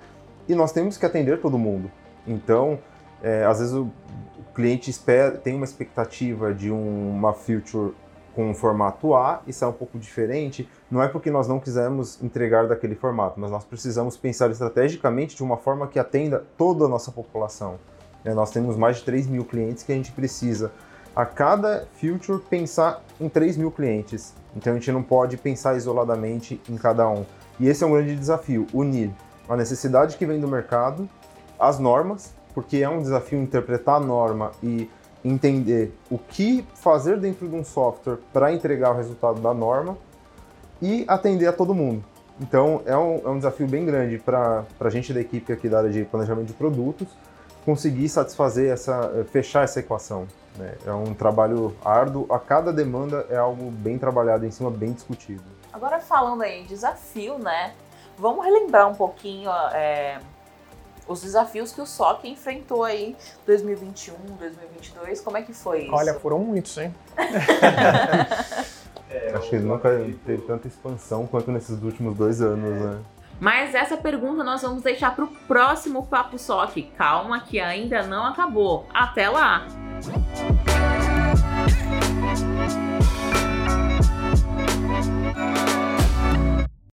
e 0.48 0.54
nós 0.54 0.72
temos 0.72 0.96
que 0.96 1.04
atender 1.04 1.40
todo 1.40 1.58
mundo. 1.58 1.90
Então, 2.26 2.78
é, 3.22 3.44
às 3.44 3.58
vezes 3.58 3.74
o 3.74 3.90
cliente 4.54 4.90
espera, 4.90 5.32
tem 5.32 5.54
uma 5.54 5.64
expectativa 5.64 6.52
de 6.52 6.70
um, 6.70 7.10
uma 7.10 7.32
feature 7.32 7.94
com 8.34 8.50
um 8.50 8.54
formato 8.54 9.14
A 9.14 9.42
e 9.46 9.52
sai 9.52 9.68
um 9.68 9.72
pouco 9.72 9.98
diferente, 9.98 10.68
não 10.90 11.02
é 11.02 11.08
porque 11.08 11.30
nós 11.30 11.46
não 11.46 11.60
quisermos 11.60 12.22
entregar 12.22 12.66
daquele 12.66 12.94
formato, 12.94 13.38
mas 13.38 13.50
nós 13.50 13.64
precisamos 13.64 14.16
pensar 14.16 14.50
estrategicamente 14.50 15.36
de 15.36 15.42
uma 15.42 15.56
forma 15.56 15.86
que 15.86 15.98
atenda 15.98 16.44
toda 16.56 16.86
a 16.86 16.88
nossa 16.88 17.12
população. 17.12 17.78
É, 18.24 18.32
nós 18.32 18.50
temos 18.50 18.76
mais 18.76 18.98
de 18.98 19.04
3 19.04 19.26
mil 19.26 19.44
clientes 19.44 19.82
que 19.82 19.92
a 19.92 19.94
gente 19.94 20.12
precisa, 20.12 20.72
a 21.14 21.26
cada 21.26 21.86
feature, 21.94 22.40
pensar 22.48 23.02
em 23.20 23.28
3 23.28 23.56
mil 23.56 23.70
clientes. 23.70 24.32
Então 24.56 24.72
a 24.72 24.76
gente 24.76 24.90
não 24.90 25.02
pode 25.02 25.36
pensar 25.36 25.76
isoladamente 25.76 26.60
em 26.68 26.76
cada 26.76 27.08
um. 27.08 27.26
E 27.60 27.68
esse 27.68 27.84
é 27.84 27.86
um 27.86 27.92
grande 27.92 28.16
desafio, 28.16 28.66
unir 28.72 29.10
a 29.48 29.56
necessidade 29.56 30.16
que 30.16 30.24
vem 30.24 30.40
do 30.40 30.48
mercado, 30.48 31.08
as 31.58 31.78
normas, 31.78 32.34
porque 32.54 32.78
é 32.78 32.88
um 32.88 33.00
desafio 33.00 33.40
interpretar 33.40 33.96
a 33.96 34.00
norma 34.00 34.52
e 34.62 34.90
entender 35.24 35.94
o 36.10 36.18
que 36.18 36.66
fazer 36.74 37.18
dentro 37.18 37.48
de 37.48 37.54
um 37.54 37.64
software 37.64 38.18
para 38.32 38.52
entregar 38.52 38.90
o 38.90 38.96
resultado 38.96 39.40
da 39.40 39.54
norma 39.54 39.96
e 40.80 41.04
atender 41.06 41.46
a 41.46 41.52
todo 41.52 41.74
mundo. 41.74 42.04
Então 42.40 42.82
é 42.84 42.96
um, 42.96 43.20
é 43.24 43.28
um 43.28 43.36
desafio 43.36 43.68
bem 43.68 43.84
grande 43.86 44.18
para 44.18 44.64
a 44.80 44.90
gente 44.90 45.12
da 45.12 45.20
equipe 45.20 45.52
aqui 45.52 45.68
da 45.68 45.78
área 45.78 45.90
de 45.90 46.04
planejamento 46.04 46.46
de 46.46 46.54
produtos 46.54 47.08
conseguir 47.64 48.08
satisfazer 48.08 48.70
essa, 48.72 49.24
fechar 49.30 49.62
essa 49.64 49.80
equação. 49.80 50.26
Né? 50.56 50.74
É 50.84 50.92
um 50.92 51.14
trabalho 51.14 51.74
árduo, 51.84 52.26
a 52.30 52.38
cada 52.38 52.72
demanda 52.72 53.26
é 53.30 53.36
algo 53.36 53.70
bem 53.70 53.98
trabalhado 53.98 54.44
em 54.44 54.50
cima, 54.50 54.70
bem 54.70 54.92
discutido. 54.92 55.44
Agora 55.72 56.00
falando 56.00 56.42
aí 56.42 56.62
em 56.62 56.66
desafio, 56.66 57.38
né? 57.38 57.72
Vamos 58.18 58.44
relembrar 58.44 58.88
um 58.90 58.94
pouquinho 58.94 59.50
é, 59.72 60.18
os 61.06 61.22
desafios 61.22 61.72
que 61.72 61.80
o 61.80 61.86
SOC 61.86 62.24
enfrentou 62.26 62.84
aí 62.84 63.16
2021, 63.46 64.14
2022, 64.38 65.20
como 65.20 65.36
é 65.36 65.42
que 65.42 65.52
foi 65.52 65.84
isso? 65.84 65.94
Olha, 65.94 66.14
foram 66.14 66.38
muitos, 66.38 66.76
hein? 66.78 66.94
é, 69.10 69.32
Acho 69.34 69.50
que 69.50 69.58
nunca 69.58 69.90
teve 70.24 70.42
tanta 70.42 70.68
expansão 70.68 71.26
quanto 71.26 71.50
nesses 71.50 71.82
últimos 71.82 72.16
dois 72.16 72.40
anos, 72.40 72.80
né? 72.80 72.98
Mas 73.40 73.74
essa 73.74 73.96
pergunta 73.96 74.44
nós 74.44 74.62
vamos 74.62 74.82
deixar 74.82 75.16
para 75.16 75.24
o 75.24 75.28
próximo 75.48 76.06
Papo 76.06 76.38
SOC. 76.38 76.92
Calma 76.96 77.40
que 77.40 77.58
ainda 77.58 78.04
não 78.04 78.24
acabou. 78.24 78.86
Até 78.94 79.28
lá! 79.28 79.66